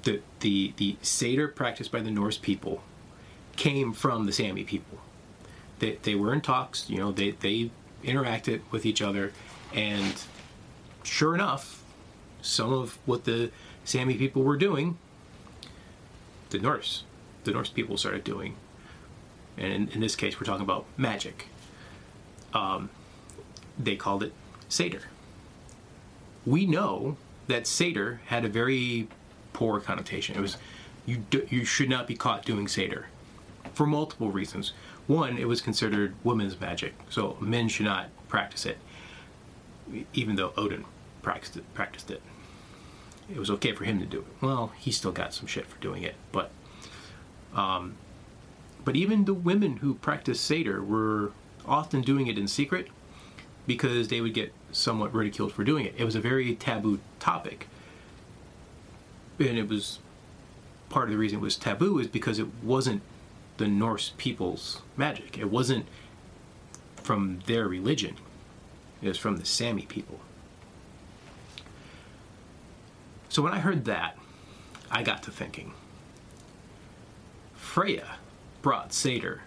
The, 0.03 0.21
the, 0.39 0.73
the 0.77 0.97
Seidr 1.03 1.53
practiced 1.53 1.91
by 1.91 1.99
the 1.99 2.11
Norse 2.11 2.37
people 2.37 2.83
came 3.57 3.91
from 3.91 4.25
the 4.25 4.31
Sami 4.31 4.63
people 4.63 4.99
they, 5.79 5.97
they 6.03 6.15
were 6.15 6.33
in 6.33 6.41
talks, 6.41 6.89
you 6.89 6.97
know, 6.97 7.11
they, 7.11 7.31
they 7.31 7.71
interacted 8.03 8.61
with 8.71 8.85
each 8.85 9.01
other, 9.01 9.31
and 9.73 10.21
sure 11.03 11.35
enough, 11.35 11.83
some 12.41 12.71
of 12.71 12.97
what 13.05 13.25
the 13.25 13.51
Sami 13.83 14.15
people 14.15 14.43
were 14.43 14.57
doing, 14.57 14.97
the 16.49 16.59
Norse, 16.59 17.03
the 17.43 17.51
Norse 17.51 17.69
people 17.69 17.97
started 17.97 18.23
doing. 18.23 18.55
And 19.57 19.73
in, 19.73 19.87
in 19.89 19.99
this 20.01 20.15
case, 20.15 20.39
we're 20.39 20.45
talking 20.45 20.63
about 20.63 20.85
magic. 20.97 21.47
Um, 22.53 22.89
they 23.77 23.95
called 23.95 24.23
it 24.23 24.33
Seidr. 24.69 25.01
We 26.47 26.65
know 26.65 27.17
that 27.47 27.63
Seidr 27.63 28.19
had 28.27 28.45
a 28.45 28.47
very 28.47 29.09
poor 29.51 29.81
connotation. 29.81 30.37
It 30.37 30.41
was 30.41 30.57
you 31.05 31.17
do, 31.17 31.45
you 31.49 31.65
should 31.65 31.89
not 31.89 32.07
be 32.07 32.15
caught 32.15 32.45
doing 32.45 32.67
Seidr 32.67 33.03
for 33.73 33.85
multiple 33.85 34.31
reasons. 34.31 34.71
One, 35.07 35.37
it 35.37 35.47
was 35.47 35.59
considered 35.59 36.15
women's 36.23 36.57
magic, 36.59 36.93
so 37.09 37.35
men 37.41 37.67
should 37.67 37.85
not 37.85 38.07
practice 38.29 38.65
it, 38.65 38.77
even 40.13 40.37
though 40.37 40.53
Odin 40.55 40.85
practiced 41.21 41.57
it. 41.57 41.73
Practiced 41.73 42.11
it. 42.11 42.21
It 43.29 43.37
was 43.37 43.49
okay 43.49 43.73
for 43.73 43.83
him 43.83 43.99
to 43.99 44.05
do 44.05 44.19
it. 44.19 44.25
Well, 44.39 44.71
he 44.77 44.91
still 44.91 45.11
got 45.11 45.33
some 45.33 45.47
shit 45.47 45.65
for 45.65 45.77
doing 45.81 46.03
it, 46.03 46.15
but 46.31 46.51
um, 47.53 47.97
but 48.85 48.95
even 48.95 49.25
the 49.25 49.33
women 49.33 49.77
who 49.77 49.95
practiced 49.95 50.49
Seidr 50.49 50.85
were 50.85 51.33
often 51.65 51.99
doing 51.99 52.27
it 52.27 52.37
in 52.37 52.47
secret 52.47 52.87
because 53.67 54.07
they 54.07 54.21
would 54.21 54.33
get 54.33 54.53
somewhat 54.71 55.13
ridiculed 55.13 55.51
for 55.51 55.63
doing 55.63 55.85
it. 55.85 55.93
It 55.97 56.05
was 56.05 56.15
a 56.15 56.21
very 56.21 56.55
taboo 56.55 56.99
topic. 57.19 57.67
And 59.39 59.57
it 59.57 59.67
was 59.67 59.99
part 60.89 61.05
of 61.05 61.11
the 61.11 61.17
reason 61.17 61.39
it 61.39 61.41
was 61.41 61.57
taboo 61.57 61.99
is 61.99 62.07
because 62.07 62.39
it 62.39 62.47
wasn't 62.63 63.01
the 63.57 63.67
Norse 63.67 64.13
people's 64.17 64.81
magic. 64.95 65.37
It 65.37 65.51
wasn't 65.51 65.85
from 66.95 67.39
their 67.45 67.67
religion, 67.67 68.15
it 69.01 69.07
was 69.07 69.17
from 69.17 69.37
the 69.37 69.45
Sami 69.45 69.83
people. 69.83 70.19
So 73.29 73.41
when 73.41 73.53
I 73.53 73.59
heard 73.59 73.85
that, 73.85 74.17
I 74.89 75.03
got 75.03 75.23
to 75.23 75.31
thinking 75.31 75.73
Freya 77.55 78.15
brought 78.61 78.89
Seidr 78.89 79.39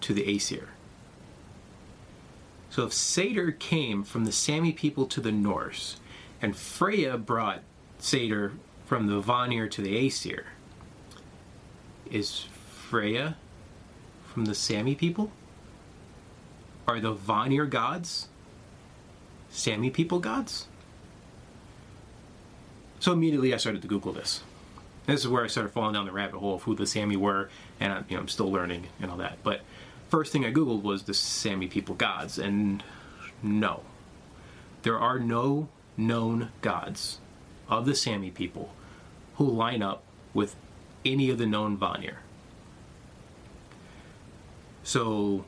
to 0.00 0.14
the 0.14 0.34
Aesir. 0.34 0.68
So 2.78 2.84
if 2.84 2.92
Seidr 2.92 3.58
came 3.58 4.04
from 4.04 4.24
the 4.24 4.30
Sami 4.30 4.70
people 4.70 5.04
to 5.06 5.20
the 5.20 5.32
Norse, 5.32 5.96
and 6.40 6.56
Freya 6.56 7.18
brought 7.18 7.62
Seidr 8.00 8.52
from 8.86 9.08
the 9.08 9.18
Vanir 9.18 9.68
to 9.68 9.82
the 9.82 9.96
Aesir, 9.96 10.46
is 12.08 12.42
Freya 12.42 13.36
from 14.28 14.44
the 14.44 14.54
Sami 14.54 14.94
people? 14.94 15.32
Are 16.86 17.00
the 17.00 17.10
Vanir 17.10 17.66
gods 17.66 18.28
Sami 19.50 19.90
people 19.90 20.20
gods? 20.20 20.68
So 23.00 23.12
immediately 23.12 23.52
I 23.52 23.56
started 23.56 23.82
to 23.82 23.88
Google 23.88 24.12
this. 24.12 24.44
This 25.06 25.22
is 25.22 25.26
where 25.26 25.42
I 25.42 25.48
started 25.48 25.72
falling 25.72 25.94
down 25.94 26.06
the 26.06 26.12
rabbit 26.12 26.38
hole 26.38 26.54
of 26.54 26.62
who 26.62 26.76
the 26.76 26.86
Sami 26.86 27.16
were, 27.16 27.50
and 27.80 27.92
I, 27.92 28.04
you 28.08 28.14
know, 28.14 28.20
I'm 28.20 28.28
still 28.28 28.52
learning 28.52 28.86
and 29.00 29.10
all 29.10 29.16
that. 29.16 29.38
But 29.42 29.62
first 30.08 30.32
thing 30.32 30.44
I 30.44 30.52
Googled 30.52 30.82
was 30.82 31.04
the 31.04 31.14
Sami 31.14 31.66
people 31.66 31.94
gods, 31.94 32.38
and 32.38 32.82
no. 33.42 33.82
There 34.82 34.98
are 34.98 35.18
no 35.18 35.68
known 35.96 36.50
gods 36.62 37.18
of 37.68 37.86
the 37.86 37.94
Sami 37.94 38.30
people 38.30 38.72
who 39.36 39.44
line 39.44 39.82
up 39.82 40.02
with 40.34 40.56
any 41.04 41.30
of 41.30 41.38
the 41.38 41.46
known 41.46 41.76
Vanir. 41.76 42.18
So 44.82 45.44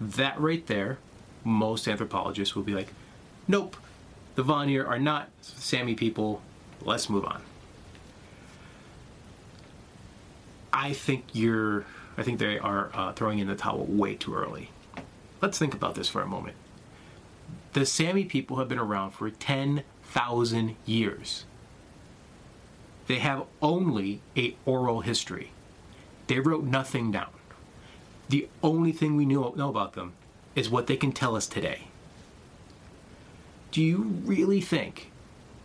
that 0.00 0.38
right 0.40 0.66
there, 0.66 0.98
most 1.42 1.88
anthropologists 1.88 2.54
will 2.54 2.62
be 2.62 2.74
like, 2.74 2.88
nope, 3.48 3.76
the 4.34 4.42
Vanir 4.42 4.86
are 4.86 4.98
not 4.98 5.30
Sami 5.40 5.94
people. 5.94 6.42
Let's 6.82 7.08
move 7.08 7.24
on. 7.24 7.42
I 10.72 10.92
think 10.92 11.24
you're. 11.32 11.84
I 12.16 12.22
think 12.22 12.38
they 12.38 12.58
are 12.58 12.90
uh, 12.94 13.12
throwing 13.12 13.38
in 13.38 13.48
the 13.48 13.56
towel 13.56 13.84
way 13.86 14.14
too 14.14 14.34
early. 14.34 14.70
Let's 15.40 15.58
think 15.58 15.74
about 15.74 15.94
this 15.94 16.08
for 16.08 16.22
a 16.22 16.26
moment. 16.26 16.56
The 17.72 17.84
Sami 17.84 18.24
people 18.24 18.58
have 18.58 18.68
been 18.68 18.78
around 18.78 19.12
for 19.12 19.30
10,000 19.30 20.76
years. 20.86 21.44
They 23.06 23.18
have 23.18 23.44
only 23.60 24.20
a 24.36 24.56
oral 24.64 25.00
history. 25.00 25.50
They 26.28 26.38
wrote 26.38 26.64
nothing 26.64 27.10
down 27.10 27.30
the 28.28 28.48
only 28.62 28.92
thing 28.92 29.16
we 29.16 29.26
know, 29.26 29.52
know 29.56 29.68
about 29.68 29.92
them 29.92 30.14
is 30.54 30.70
what 30.70 30.86
they 30.86 30.96
can 30.96 31.12
tell 31.12 31.36
us 31.36 31.46
today. 31.46 31.88
Do 33.70 33.82
you 33.82 34.20
really 34.24 34.60
think 34.60 35.10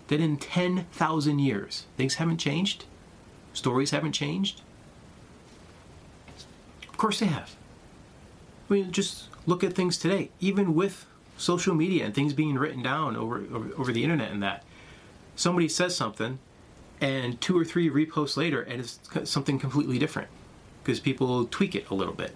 that 0.07 0.19
in 0.19 0.37
10,000 0.37 1.39
years 1.39 1.85
things 1.95 2.15
haven't 2.15 2.37
changed? 2.37 2.85
Stories 3.53 3.91
haven't 3.91 4.13
changed? 4.13 4.61
Course 6.99 7.21
they 7.21 7.27
have. 7.27 7.55
I 8.69 8.73
mean, 8.73 8.91
just 8.91 9.29
look 9.45 9.63
at 9.63 9.71
things 9.71 9.97
today, 9.97 10.31
even 10.41 10.75
with 10.75 11.05
social 11.37 11.73
media 11.73 12.03
and 12.03 12.13
things 12.13 12.33
being 12.33 12.55
written 12.55 12.83
down 12.83 13.15
over, 13.15 13.37
over, 13.53 13.69
over 13.77 13.93
the 13.93 14.03
internet 14.03 14.33
and 14.33 14.43
that. 14.43 14.65
Somebody 15.37 15.69
says 15.69 15.95
something, 15.95 16.39
and 16.99 17.39
two 17.39 17.57
or 17.57 17.63
three 17.63 17.89
reposts 17.89 18.35
later, 18.35 18.61
and 18.61 18.81
it's 18.81 18.99
something 19.23 19.57
completely 19.57 19.97
different 19.97 20.27
because 20.83 20.99
people 20.99 21.45
tweak 21.45 21.73
it 21.73 21.89
a 21.89 21.95
little 21.95 22.13
bit. 22.13 22.35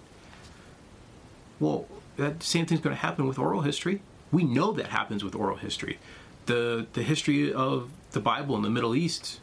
Well, 1.59 1.85
that 2.15 2.41
same 2.41 2.65
thing's 2.65 2.79
going 2.79 2.95
to 2.95 3.01
happen 3.01 3.27
with 3.27 3.37
oral 3.37 3.63
history. 3.63 4.01
We 4.31 4.45
know 4.45 4.71
that 4.71 4.87
happens 4.87 5.25
with 5.25 5.35
oral 5.35 5.57
history. 5.57 5.99
The 6.45 6.87
the 6.93 7.03
history 7.03 7.51
of 7.51 7.89
the 8.11 8.21
Bible 8.21 8.55
in 8.55 8.61
the 8.61 8.69
Middle 8.69 8.95
East 8.95 9.41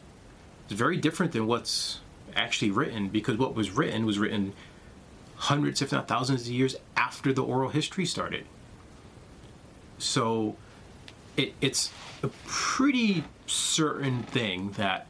is 0.67 0.75
very 0.75 0.97
different 0.97 1.31
than 1.31 1.45
what's 1.45 1.99
actually 2.35 2.71
written 2.71 3.09
because 3.09 3.37
what 3.37 3.53
was 3.53 3.69
written 3.69 4.03
was 4.03 4.17
written 4.17 4.53
hundreds, 5.41 5.81
if 5.81 5.91
not 5.91 6.07
thousands 6.07 6.41
of 6.41 6.53
years 6.53 6.75
after 6.95 7.33
the 7.33 7.43
oral 7.43 7.69
history 7.69 8.05
started. 8.05 8.45
So 9.97 10.55
it, 11.35 11.55
it's 11.61 11.91
a 12.21 12.27
pretty 12.45 13.23
certain 13.47 14.21
thing 14.21 14.73
that 14.73 15.07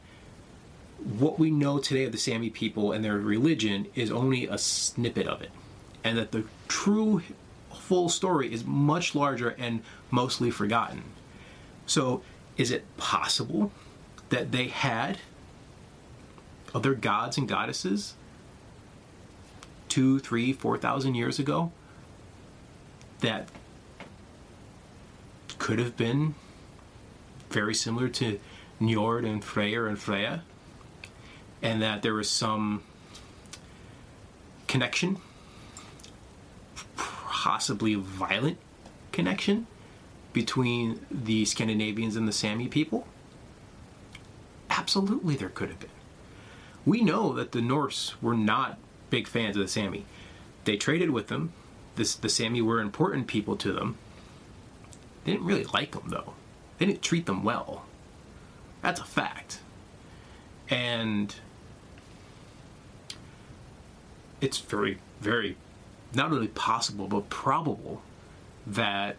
what 1.18 1.38
we 1.38 1.50
know 1.50 1.78
today 1.78 2.04
of 2.04 2.12
the 2.12 2.18
Sami 2.18 2.48
people 2.48 2.92
and 2.92 3.04
their 3.04 3.18
religion 3.18 3.88
is 3.94 4.10
only 4.10 4.46
a 4.46 4.56
snippet 4.56 5.26
of 5.26 5.42
it. 5.42 5.50
And 6.02 6.16
that 6.16 6.32
the 6.32 6.44
true 6.66 7.20
full 7.74 8.08
story 8.08 8.50
is 8.50 8.64
much 8.64 9.14
larger 9.14 9.50
and 9.58 9.82
mostly 10.10 10.50
forgotten. 10.50 11.02
So, 11.84 12.22
is 12.56 12.70
it 12.70 12.84
possible 12.96 13.70
that 14.30 14.50
they 14.50 14.68
had 14.68 15.18
other 16.74 16.94
gods 16.94 17.36
and 17.36 17.46
goddesses 17.46 18.14
two, 19.92 20.18
three, 20.18 20.54
four 20.54 20.78
thousand 20.78 21.14
years 21.14 21.38
ago 21.38 21.70
that 23.20 23.46
could 25.58 25.78
have 25.78 25.98
been 25.98 26.34
very 27.50 27.74
similar 27.74 28.08
to 28.08 28.40
Njord 28.80 29.26
and 29.30 29.44
Freyr 29.44 29.86
and 29.86 29.98
Freya, 29.98 30.44
and 31.60 31.82
that 31.82 32.00
there 32.00 32.14
was 32.14 32.30
some 32.30 32.82
connection, 34.66 35.18
possibly 36.96 37.94
violent 37.94 38.56
connection, 39.12 39.66
between 40.32 41.04
the 41.10 41.44
Scandinavians 41.44 42.16
and 42.16 42.26
the 42.26 42.32
Sami 42.32 42.66
people? 42.66 43.06
Absolutely, 44.70 45.36
there 45.36 45.50
could 45.50 45.68
have 45.68 45.80
been. 45.80 45.90
We 46.86 47.02
know 47.02 47.34
that 47.34 47.52
the 47.52 47.60
Norse 47.60 48.14
were 48.22 48.34
not 48.34 48.78
big 49.12 49.28
fans 49.28 49.54
of 49.56 49.62
the 49.62 49.68
Sami. 49.68 50.06
They 50.64 50.78
traded 50.78 51.10
with 51.10 51.28
them. 51.28 51.52
This, 51.96 52.14
the 52.14 52.30
Sami 52.30 52.62
were 52.62 52.80
important 52.80 53.26
people 53.26 53.56
to 53.56 53.70
them. 53.70 53.98
They 55.24 55.32
didn't 55.32 55.44
really 55.46 55.64
like 55.64 55.92
them, 55.92 56.08
though. 56.08 56.32
They 56.78 56.86
didn't 56.86 57.02
treat 57.02 57.26
them 57.26 57.44
well. 57.44 57.84
That's 58.80 59.00
a 59.00 59.04
fact. 59.04 59.60
And 60.70 61.34
it's 64.40 64.58
very, 64.58 64.98
very 65.20 65.58
not 66.14 66.32
only 66.32 66.48
possible 66.48 67.06
but 67.06 67.28
probable 67.28 68.00
that 68.66 69.16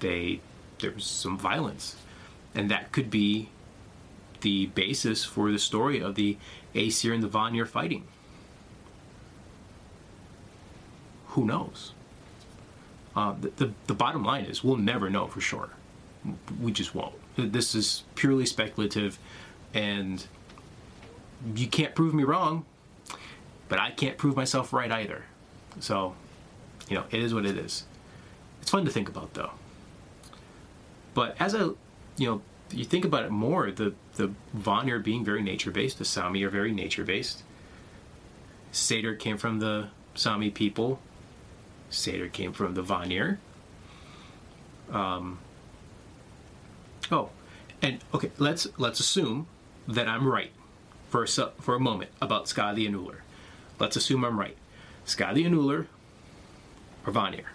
they 0.00 0.40
there 0.78 0.92
was 0.92 1.04
some 1.04 1.36
violence, 1.36 1.96
and 2.54 2.70
that 2.70 2.92
could 2.92 3.10
be 3.10 3.50
the 4.40 4.66
basis 4.66 5.24
for 5.24 5.50
the 5.50 5.58
story 5.58 6.00
of 6.00 6.14
the 6.14 6.36
Aesir 6.74 7.12
and 7.12 7.22
the 7.22 7.28
Vanir 7.28 7.66
fighting. 7.66 8.06
Who 11.28 11.44
knows? 11.44 11.92
Uh, 13.14 13.34
the, 13.40 13.50
the, 13.56 13.72
the 13.86 13.94
bottom 13.94 14.24
line 14.24 14.44
is 14.44 14.62
we'll 14.62 14.76
never 14.76 15.10
know 15.10 15.26
for 15.26 15.40
sure. 15.40 15.70
We 16.60 16.72
just 16.72 16.94
won't. 16.94 17.14
This 17.36 17.74
is 17.74 18.04
purely 18.14 18.46
speculative, 18.46 19.18
and 19.72 20.24
you 21.54 21.66
can't 21.66 21.94
prove 21.94 22.12
me 22.14 22.24
wrong, 22.24 22.64
but 23.68 23.78
I 23.78 23.90
can't 23.90 24.18
prove 24.18 24.36
myself 24.36 24.72
right 24.72 24.90
either. 24.90 25.24
So, 25.78 26.14
you 26.88 26.96
know, 26.96 27.04
it 27.10 27.20
is 27.20 27.32
what 27.32 27.46
it 27.46 27.56
is. 27.56 27.84
It's 28.60 28.70
fun 28.70 28.84
to 28.84 28.90
think 28.90 29.08
about, 29.08 29.34
though. 29.34 29.52
But 31.14 31.36
as 31.40 31.54
I, 31.54 31.60
you 31.60 31.76
know, 32.26 32.42
you 32.72 32.84
think 32.84 33.04
about 33.04 33.24
it 33.24 33.30
more, 33.30 33.70
the 33.70 33.94
the 34.14 34.32
Vanir 34.52 34.98
being 34.98 35.24
very 35.24 35.42
nature 35.42 35.70
based, 35.70 35.98
the 35.98 36.04
Sami 36.04 36.42
are 36.42 36.50
very 36.50 36.72
nature 36.72 37.04
based. 37.04 37.42
Seidr 38.72 39.18
came 39.18 39.36
from 39.36 39.58
the 39.58 39.88
Sami 40.14 40.50
people. 40.50 41.00
Seidr 41.90 42.30
came 42.32 42.52
from 42.52 42.74
the 42.74 42.82
Vanir. 42.82 43.40
Um, 44.92 45.38
oh, 47.10 47.30
and 47.82 47.98
okay, 48.14 48.30
let's 48.38 48.66
let's 48.78 49.00
assume 49.00 49.46
that 49.88 50.08
I'm 50.08 50.26
right 50.26 50.52
for 51.08 51.24
a, 51.24 51.26
for 51.26 51.74
a 51.74 51.80
moment 51.80 52.10
about 52.20 52.44
Skadi 52.46 52.86
and 52.86 52.94
Uller. 52.94 53.22
Let's 53.78 53.96
assume 53.96 54.24
I'm 54.24 54.38
right. 54.38 54.56
Skadi 55.06 55.44
and 55.44 55.54
Uller 55.54 55.86
are 57.06 57.12
Vanir. 57.12 57.46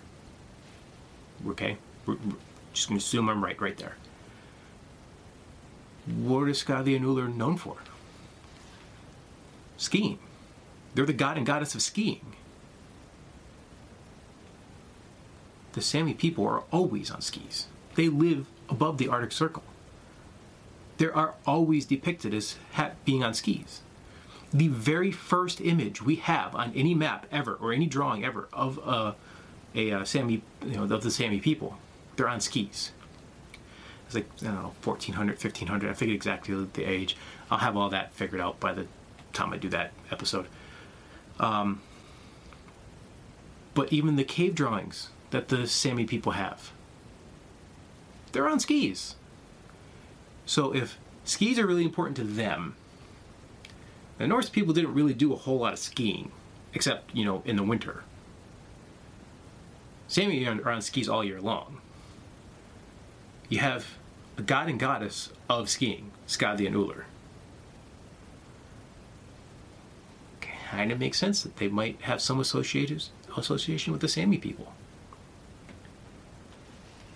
Okay, 1.47 1.77
we're, 2.05 2.15
we're 2.15 2.35
just 2.73 2.87
gonna 2.87 2.97
assume 2.97 3.29
I'm 3.29 3.43
right 3.43 3.59
right 3.61 3.77
there. 3.77 3.95
What 6.05 6.47
is 6.49 6.63
Skadi 6.63 6.95
and 6.95 7.05
Uller 7.05 7.27
known 7.27 7.57
for? 7.57 7.77
Skiing. 9.77 10.19
They're 10.93 11.05
the 11.05 11.13
god 11.13 11.37
and 11.37 11.45
goddess 11.45 11.75
of 11.75 11.81
skiing. 11.81 12.35
The 15.73 15.81
Sami 15.81 16.13
people 16.13 16.47
are 16.47 16.63
always 16.71 17.11
on 17.11 17.21
skis. 17.21 17.67
They 17.95 18.07
live 18.07 18.47
above 18.69 18.97
the 18.97 19.09
Arctic 19.09 19.33
Circle. 19.33 19.63
They 20.97 21.07
are 21.07 21.35
always 21.45 21.85
depicted 21.85 22.33
as 22.33 22.55
being 23.03 23.23
on 23.23 23.33
skis. 23.33 23.81
The 24.53 24.69
very 24.69 25.11
first 25.11 25.59
image 25.59 26.01
we 26.01 26.15
have 26.17 26.55
on 26.55 26.71
any 26.73 26.95
map 26.95 27.25
ever, 27.29 27.55
or 27.55 27.73
any 27.73 27.87
drawing 27.87 28.23
ever, 28.23 28.47
of 28.53 28.77
a, 28.77 29.15
a, 29.75 30.05
Sami, 30.05 30.43
you 30.65 30.77
know, 30.77 30.83
of 30.83 31.03
the 31.03 31.11
Sami 31.11 31.41
people, 31.41 31.77
they're 32.15 32.29
on 32.29 32.39
skis. 32.39 32.91
It's 34.05 34.15
like, 34.15 34.29
I 34.41 34.45
don't 34.45 34.55
know, 34.55 34.73
1400, 34.83 35.33
1500. 35.33 35.89
I 35.89 35.93
figured 35.93 36.15
exactly 36.15 36.55
the 36.73 36.83
age. 36.83 37.17
I'll 37.49 37.57
have 37.57 37.75
all 37.75 37.89
that 37.89 38.13
figured 38.13 38.41
out 38.41 38.59
by 38.59 38.73
the 38.73 38.87
time 39.33 39.51
I 39.51 39.57
do 39.57 39.69
that 39.69 39.91
episode. 40.11 40.47
Um, 41.39 41.81
but 43.73 43.91
even 43.91 44.15
the 44.15 44.23
cave 44.23 44.55
drawings 44.55 45.09
that 45.31 45.49
the 45.49 45.67
Sami 45.67 46.05
people 46.05 46.33
have, 46.33 46.71
they're 48.31 48.47
on 48.47 48.59
skis. 48.59 49.15
So 50.45 50.73
if 50.73 50.97
skis 51.23 51.59
are 51.59 51.65
really 51.65 51.83
important 51.83 52.15
to 52.17 52.23
them, 52.23 52.75
the 54.17 54.27
Norse 54.27 54.49
people 54.49 54.73
didn't 54.73 54.93
really 54.93 55.13
do 55.13 55.33
a 55.33 55.35
whole 55.35 55.59
lot 55.59 55.73
of 55.73 55.79
skiing, 55.79 56.31
except, 56.73 57.13
you 57.13 57.25
know, 57.25 57.41
in 57.45 57.57
the 57.57 57.63
winter. 57.63 58.03
Sami 60.07 60.47
are 60.47 60.71
on 60.71 60.81
skis 60.81 61.09
all 61.09 61.23
year 61.23 61.41
long 61.41 61.81
you 63.49 63.59
have 63.59 63.97
a 64.37 64.41
god 64.41 64.69
and 64.69 64.79
goddess 64.79 65.29
of 65.49 65.69
skiing, 65.69 66.11
Skadi 66.27 66.65
and 66.65 66.75
Uller. 66.75 67.05
Kind 70.41 70.91
of 70.91 70.99
makes 70.99 71.17
sense 71.17 71.43
that 71.43 71.57
they 71.57 71.67
might 71.67 72.01
have 72.01 72.21
some 72.21 72.39
association 72.39 72.99
association 73.37 73.91
with 73.91 74.01
the 74.01 74.07
Sami 74.07 74.37
people. 74.37 74.73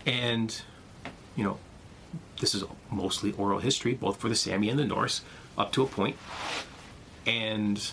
And, 0.05 0.61
you 1.35 1.43
know, 1.43 1.59
this 2.39 2.55
is 2.55 2.63
mostly 2.89 3.31
oral 3.33 3.59
history, 3.59 3.93
both 3.93 4.17
for 4.17 4.29
the 4.29 4.35
Sami 4.35 4.69
and 4.69 4.79
the 4.79 4.85
Norse, 4.85 5.21
up 5.57 5.71
to 5.73 5.83
a 5.83 5.87
point. 5.87 6.17
And 7.25 7.91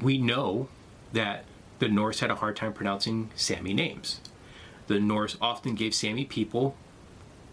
we 0.00 0.18
know 0.18 0.68
that 1.12 1.44
the 1.78 1.88
Norse 1.88 2.20
had 2.20 2.30
a 2.30 2.36
hard 2.36 2.56
time 2.56 2.72
pronouncing 2.72 3.30
Sami 3.36 3.74
names 3.74 4.20
the 4.86 5.00
Norse 5.00 5.36
often 5.40 5.74
gave 5.74 5.94
Sami 5.94 6.24
people 6.24 6.76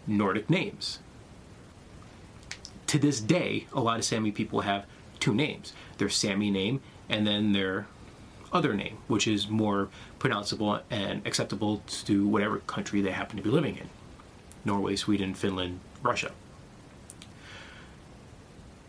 Nordic 0.06 0.50
names. 0.50 0.98
To 2.88 2.98
this 2.98 3.20
day, 3.20 3.66
a 3.72 3.80
lot 3.80 3.98
of 3.98 4.04
Sami 4.04 4.32
people 4.32 4.62
have 4.62 4.86
two 5.20 5.34
names 5.34 5.72
their 5.98 6.08
Sami 6.08 6.50
name 6.50 6.80
and 7.08 7.26
then 7.26 7.52
their 7.52 7.86
other 8.52 8.74
name, 8.74 8.98
which 9.06 9.28
is 9.28 9.48
more 9.48 9.88
pronounceable 10.18 10.80
and 10.90 11.24
acceptable 11.26 11.82
to 12.04 12.26
whatever 12.26 12.58
country 12.60 13.00
they 13.00 13.12
happen 13.12 13.36
to 13.36 13.42
be 13.42 13.50
living 13.50 13.76
in 13.76 13.88
Norway, 14.64 14.96
Sweden, 14.96 15.34
Finland, 15.34 15.80
Russia. 16.02 16.32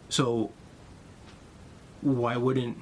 So, 0.10 0.52
why 2.02 2.38
wouldn't 2.38 2.78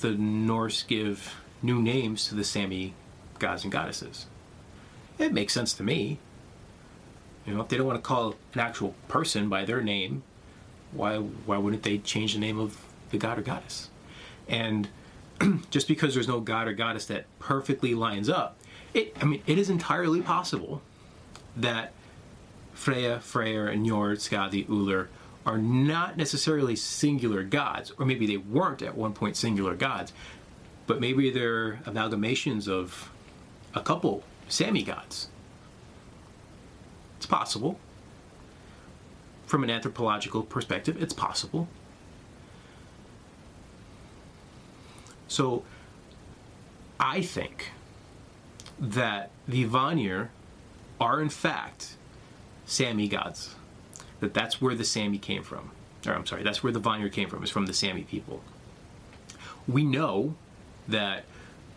the 0.00 0.10
Norse 0.12 0.82
give 0.82 1.36
new 1.62 1.80
names 1.80 2.28
to 2.28 2.34
the 2.34 2.44
Sami 2.44 2.94
gods 3.38 3.62
and 3.62 3.72
goddesses? 3.72 4.26
It 5.18 5.32
makes 5.32 5.52
sense 5.52 5.72
to 5.74 5.82
me. 5.82 6.18
You 7.46 7.54
know, 7.54 7.60
if 7.60 7.68
they 7.68 7.76
don't 7.76 7.86
want 7.86 7.98
to 7.98 8.06
call 8.06 8.34
an 8.54 8.60
actual 8.60 8.94
person 9.08 9.48
by 9.48 9.64
their 9.64 9.80
name, 9.80 10.22
why 10.92 11.18
why 11.18 11.58
wouldn't 11.58 11.82
they 11.82 11.98
change 11.98 12.34
the 12.34 12.40
name 12.40 12.58
of 12.58 12.78
the 13.10 13.18
god 13.18 13.38
or 13.38 13.42
goddess? 13.42 13.90
And 14.48 14.88
just 15.70 15.88
because 15.88 16.14
there's 16.14 16.28
no 16.28 16.40
god 16.40 16.68
or 16.68 16.72
goddess 16.72 17.06
that 17.06 17.26
perfectly 17.38 17.94
lines 17.94 18.28
up, 18.28 18.58
it 18.94 19.16
I 19.20 19.24
mean 19.24 19.42
it 19.46 19.58
is 19.58 19.70
entirely 19.70 20.22
possible 20.22 20.82
that 21.56 21.92
Freya, 22.74 23.20
Freyr, 23.20 23.68
and 23.68 23.86
Njord, 23.86 24.18
Skadi, 24.18 24.68
Uller 24.68 25.08
are 25.46 25.56
not 25.56 26.16
necessarily 26.16 26.76
singular 26.76 27.42
gods, 27.42 27.92
or 27.98 28.04
maybe 28.04 28.26
they 28.26 28.36
weren't 28.36 28.82
at 28.82 28.96
one 28.96 29.12
point 29.12 29.36
singular 29.36 29.74
gods, 29.74 30.12
but 30.86 31.00
maybe 31.00 31.30
they're 31.30 31.76
amalgamations 31.86 32.68
of 32.68 33.10
a 33.74 33.80
couple 33.80 34.24
Sami 34.48 34.82
gods. 34.82 35.28
It's 37.16 37.26
possible. 37.26 37.78
From 39.46 39.64
an 39.64 39.70
anthropological 39.70 40.42
perspective, 40.42 41.00
it's 41.02 41.12
possible. 41.12 41.68
So 45.28 45.64
I 46.98 47.20
think 47.20 47.70
that 48.78 49.30
the 49.46 49.64
Vanir 49.64 50.30
are 51.00 51.20
in 51.20 51.28
fact 51.28 51.96
Sami 52.64 53.08
gods. 53.08 53.54
That 54.20 54.34
that's 54.34 54.60
where 54.60 54.74
the 54.74 54.84
Sami 54.84 55.18
came 55.18 55.42
from. 55.42 55.70
Or 56.06 56.12
I'm 56.12 56.26
sorry, 56.26 56.42
that's 56.42 56.62
where 56.62 56.72
the 56.72 56.78
Vanir 56.78 57.08
came 57.08 57.28
from, 57.28 57.42
is 57.42 57.50
from 57.50 57.66
the 57.66 57.74
Sami 57.74 58.02
people. 58.02 58.42
We 59.66 59.84
know 59.84 60.34
that 60.86 61.24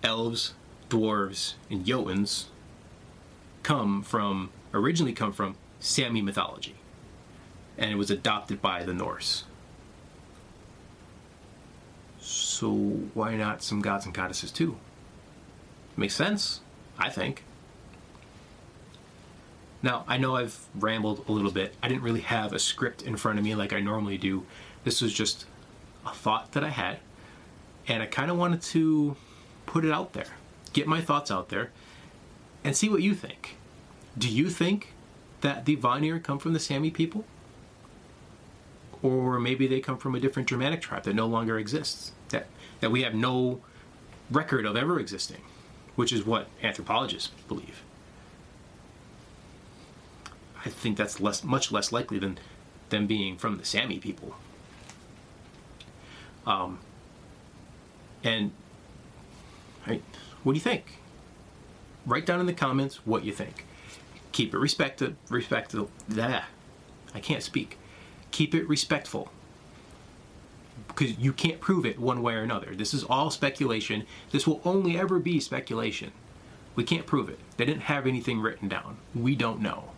elves, 0.04 0.54
dwarves, 0.90 1.56
and 1.70 1.84
Jotuns 1.86 2.46
come 3.64 4.02
from 4.02 4.50
originally 4.74 5.14
come 5.14 5.32
from 5.32 5.56
Sami 5.80 6.22
mythology. 6.22 6.76
And 7.78 7.92
it 7.92 7.96
was 7.96 8.12
adopted 8.12 8.62
by 8.62 8.84
the 8.84 8.94
Norse. 8.94 9.46
So 12.20 12.72
why 13.14 13.36
not 13.36 13.64
some 13.64 13.82
gods 13.82 14.06
and 14.06 14.14
goddesses 14.14 14.52
too? 14.52 14.78
Makes 15.96 16.16
sense, 16.16 16.62
I 16.98 17.10
think. 17.10 17.44
Now, 19.82 20.04
I 20.08 20.18
know 20.18 20.36
I've 20.36 20.68
rambled 20.76 21.24
a 21.30 21.32
little 21.32 21.52
bit. 21.52 21.74
I 21.82 21.88
didn't 21.88 22.04
really 22.04 22.20
have 22.22 22.52
a 22.52 22.60
script 22.60 23.02
in 23.02 23.16
front 23.16 23.40
of 23.40 23.46
me 23.46 23.56
like 23.56 23.72
I 23.72 23.80
normally 23.80 24.18
do. 24.18 24.46
This 24.84 25.02
was 25.02 25.14
just 25.14 25.46
a 26.06 26.12
thought 26.12 26.52
that 26.52 26.64
I 26.64 26.70
had, 26.70 27.00
and 27.88 28.04
I 28.04 28.06
kind 28.06 28.30
of 28.30 28.38
wanted 28.38 28.62
to 28.62 29.16
put 29.66 29.86
it 29.86 29.92
out 29.92 30.14
there, 30.14 30.28
get 30.74 30.88
my 30.88 31.00
thoughts 31.00 31.32
out 31.32 31.50
there, 31.50 31.72
and 32.64 32.76
see 32.76 32.90
what 32.90 33.02
you 33.02 33.14
think. 33.14 33.58
Do 34.18 34.28
you 34.28 34.50
think 34.50 34.94
that 35.42 35.66
the 35.66 35.76
Vanir 35.76 36.20
come 36.20 36.40
from 36.40 36.54
the 36.54 36.60
Sami 36.60 36.92
people? 36.92 37.26
Or 39.02 39.40
maybe 39.40 39.66
they 39.68 39.80
come 39.80 39.98
from 39.98 40.14
a 40.16 40.20
different 40.20 40.50
Germanic 40.50 40.82
tribe 40.82 41.04
that 41.04 41.16
no 41.16 41.26
longer 41.26 41.58
exists, 41.58 42.12
that, 42.30 42.48
that 42.82 42.92
we 42.92 43.04
have 43.04 43.16
no 43.16 43.62
record 44.30 44.66
of 44.66 44.76
ever 44.76 45.00
existing, 45.00 45.42
which 45.96 46.12
is 46.12 46.26
what 46.26 46.48
anthropologists 46.62 47.30
believe. 47.48 47.84
I 50.66 50.70
think 50.70 50.98
that's 50.98 51.22
less, 51.22 51.44
much 51.44 51.72
less 51.72 51.94
likely 51.94 52.20
than 52.20 52.38
them 52.90 53.08
being 53.08 53.38
from 53.38 53.58
the 53.58 53.66
Sami 53.66 54.00
people. 54.00 54.36
Um, 56.46 56.80
and 58.24 58.52
what 60.44 60.54
do 60.54 60.58
you 60.58 60.64
think? 60.64 61.00
Write 62.10 62.26
down 62.26 62.40
in 62.40 62.46
the 62.46 62.54
comments 62.54 63.06
what 63.06 63.24
you 63.24 63.32
think. 63.32 63.66
Keep 64.32 64.54
it 64.54 64.58
respected, 64.58 65.16
respectful. 65.30 65.90
That 66.08 66.46
I 67.14 67.20
can't 67.20 67.44
speak. 67.44 67.78
Keep 68.32 68.54
it 68.54 68.68
respectful 68.68 69.32
because 70.88 71.18
you 71.18 71.34
can't 71.34 71.60
prove 71.60 71.86
it 71.86 72.00
one 72.00 72.22
way 72.22 72.34
or 72.34 72.42
another. 72.42 72.76
This 72.76 72.94
is 72.94 73.04
all 73.04 73.30
speculation. 73.30 74.06
This 74.32 74.46
will 74.46 74.62
only 74.66 74.98
ever 74.98 75.20
be 75.20 75.40
speculation. 75.40 76.12
We 76.76 76.84
can't 76.84 77.06
prove 77.06 77.30
it. 77.30 77.40
They 77.58 77.66
didn't 77.66 77.84
have 77.84 78.06
anything 78.06 78.42
written 78.42 78.68
down. 78.68 78.98
We 79.16 79.36
don't 79.36 79.62
know 79.62 79.90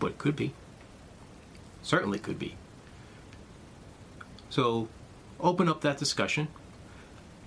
but 0.00 0.12
it 0.12 0.18
could 0.18 0.34
be. 0.34 0.54
Certainly 1.82 2.18
could 2.18 2.38
be. 2.38 2.56
So 4.48 4.88
open 5.38 5.68
up 5.68 5.82
that 5.82 5.98
discussion. 5.98 6.48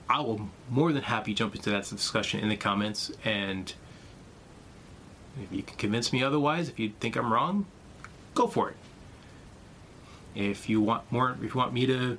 I 0.09 0.21
will 0.21 0.49
more 0.69 0.91
than 0.91 1.03
happy 1.03 1.33
jump 1.33 1.55
into 1.55 1.69
that 1.71 1.89
discussion 1.89 2.39
in 2.39 2.49
the 2.49 2.57
comments 2.57 3.11
and 3.23 3.73
if 5.41 5.51
you 5.51 5.63
can 5.63 5.77
convince 5.77 6.13
me 6.13 6.21
otherwise, 6.21 6.69
if 6.69 6.77
you 6.77 6.91
think 6.99 7.15
I'm 7.15 7.33
wrong, 7.33 7.65
go 8.35 8.47
for 8.47 8.69
it. 8.69 8.77
If 10.35 10.69
you 10.69 10.81
want 10.81 11.11
more 11.11 11.35
if 11.41 11.53
you 11.53 11.59
want 11.59 11.73
me 11.73 11.85
to, 11.87 12.17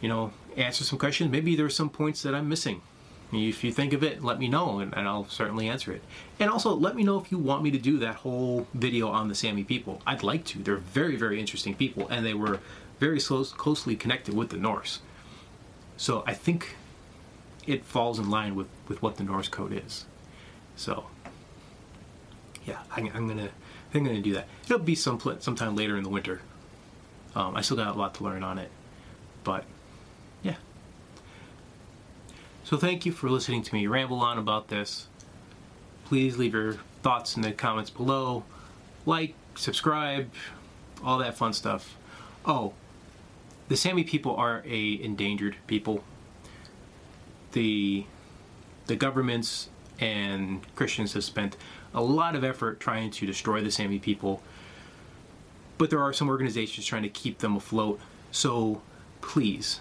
you 0.00 0.08
know, 0.08 0.32
answer 0.56 0.84
some 0.84 0.98
questions, 0.98 1.30
maybe 1.30 1.56
there 1.56 1.66
are 1.66 1.70
some 1.70 1.90
points 1.90 2.22
that 2.22 2.34
I'm 2.34 2.48
missing 2.48 2.80
if 3.32 3.64
you 3.64 3.72
think 3.72 3.92
of 3.92 4.02
it, 4.02 4.22
let 4.22 4.38
me 4.38 4.48
know 4.48 4.78
and, 4.78 4.94
and, 4.96 5.08
I'll 5.08 5.28
certainly 5.28 5.68
answer 5.68 5.92
it. 5.92 6.02
And 6.38 6.50
also, 6.50 6.74
let 6.74 6.94
me 6.94 7.02
know 7.02 7.18
if 7.18 7.32
you 7.32 7.38
want 7.38 7.62
me 7.62 7.70
to 7.70 7.78
do 7.78 7.98
that 7.98 8.16
whole 8.16 8.66
video 8.74 9.08
on 9.08 9.28
the 9.28 9.34
Sami 9.34 9.64
people. 9.64 10.00
I'd 10.06 10.22
like 10.22 10.44
to. 10.46 10.58
They're 10.58 10.76
very, 10.76 11.16
very 11.16 11.40
interesting 11.40 11.74
people 11.74 12.06
and 12.08 12.24
they 12.24 12.34
were 12.34 12.60
very 13.00 13.20
close, 13.20 13.52
closely 13.52 13.96
connected 13.96 14.34
with 14.34 14.50
the 14.50 14.56
Norse. 14.56 15.00
So 15.96 16.22
I 16.26 16.34
think 16.34 16.76
it 17.66 17.84
falls 17.84 18.18
in 18.18 18.30
line 18.30 18.54
with, 18.54 18.68
with 18.88 19.02
what 19.02 19.16
the 19.16 19.24
Norse 19.24 19.48
code 19.48 19.72
is. 19.72 20.06
So, 20.76 21.06
yeah, 22.64 22.78
I, 22.90 23.00
am 23.00 23.28
gonna, 23.28 23.44
I 23.44 23.92
think 23.92 24.06
I'm 24.06 24.06
gonna 24.06 24.20
do 24.20 24.34
that. 24.34 24.48
It'll 24.64 24.78
be 24.78 24.94
some 24.94 25.20
sometime 25.40 25.76
later 25.76 25.96
in 25.96 26.02
the 26.02 26.08
winter. 26.08 26.40
Um, 27.34 27.56
I 27.56 27.62
still 27.62 27.76
got 27.76 27.94
a 27.94 27.98
lot 27.98 28.14
to 28.14 28.24
learn 28.24 28.44
on 28.44 28.58
it, 28.58 28.70
but 29.42 29.64
yeah. 30.42 30.56
so 32.62 32.76
thank 32.76 33.04
you 33.04 33.12
for 33.12 33.28
listening 33.28 33.62
to 33.62 33.74
me 33.74 33.86
ramble 33.86 34.20
on 34.20 34.38
about 34.38 34.68
this. 34.68 35.08
Please 36.04 36.36
leave 36.36 36.54
your 36.54 36.76
thoughts 37.02 37.36
in 37.36 37.42
the 37.42 37.52
comments 37.52 37.90
below. 37.90 38.44
Like, 39.04 39.34
subscribe, 39.56 40.30
all 41.02 41.18
that 41.18 41.36
fun 41.36 41.52
stuff. 41.52 41.96
Oh, 42.46 42.74
the 43.68 43.76
Sami 43.76 44.04
people 44.04 44.36
are 44.36 44.62
a 44.66 45.02
endangered 45.02 45.56
people. 45.66 46.04
The 47.54 48.04
the 48.86 48.96
governments 48.96 49.70
and 49.98 50.60
Christians 50.74 51.14
have 51.14 51.24
spent 51.24 51.56
a 51.94 52.02
lot 52.02 52.34
of 52.34 52.44
effort 52.44 52.80
trying 52.80 53.10
to 53.12 53.26
destroy 53.26 53.62
the 53.62 53.70
Sami 53.70 53.98
people. 53.98 54.42
But 55.78 55.88
there 55.90 56.02
are 56.02 56.12
some 56.12 56.28
organizations 56.28 56.84
trying 56.84 57.04
to 57.04 57.08
keep 57.08 57.38
them 57.38 57.56
afloat. 57.56 57.98
So 58.30 58.82
please 59.20 59.80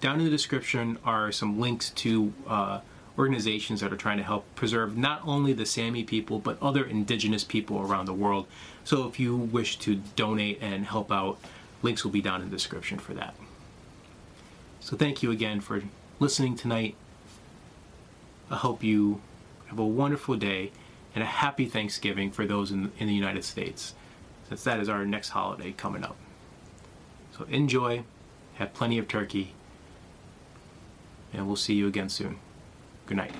down 0.00 0.18
in 0.18 0.24
the 0.24 0.30
description 0.30 0.98
are 1.04 1.32
some 1.32 1.58
links 1.58 1.90
to 1.90 2.32
uh, 2.46 2.80
organizations 3.18 3.80
that 3.80 3.92
are 3.92 3.96
trying 3.96 4.18
to 4.18 4.22
help 4.22 4.44
preserve 4.54 4.96
not 4.96 5.22
only 5.24 5.52
the 5.52 5.66
Sami 5.66 6.04
people 6.04 6.38
but 6.38 6.60
other 6.62 6.84
indigenous 6.84 7.44
people 7.44 7.80
around 7.80 8.06
the 8.06 8.12
world. 8.12 8.46
So 8.84 9.08
if 9.08 9.18
you 9.18 9.36
wish 9.36 9.78
to 9.80 9.96
donate 10.14 10.58
and 10.60 10.86
help 10.86 11.10
out, 11.10 11.38
links 11.82 12.04
will 12.04 12.10
be 12.10 12.20
down 12.20 12.42
in 12.42 12.50
the 12.50 12.56
description 12.56 12.98
for 12.98 13.14
that. 13.14 13.34
So 14.80 14.96
thank 14.96 15.22
you 15.22 15.30
again 15.30 15.60
for 15.60 15.82
listening 16.18 16.56
tonight. 16.56 16.94
I 18.50 18.56
hope 18.56 18.82
you 18.82 19.20
have 19.66 19.78
a 19.78 19.86
wonderful 19.86 20.36
day 20.36 20.72
and 21.14 21.22
a 21.22 21.26
happy 21.26 21.66
Thanksgiving 21.66 22.30
for 22.30 22.46
those 22.46 22.70
in, 22.70 22.92
in 22.98 23.06
the 23.06 23.14
United 23.14 23.44
States, 23.44 23.94
since 24.48 24.62
that 24.64 24.80
is 24.80 24.88
our 24.88 25.04
next 25.04 25.30
holiday 25.30 25.72
coming 25.72 26.04
up. 26.04 26.16
So 27.36 27.44
enjoy, 27.44 28.04
have 28.54 28.72
plenty 28.72 28.98
of 28.98 29.08
turkey, 29.08 29.52
and 31.32 31.46
we'll 31.46 31.56
see 31.56 31.74
you 31.74 31.86
again 31.86 32.08
soon. 32.08 32.38
Good 33.06 33.18
night. 33.18 33.32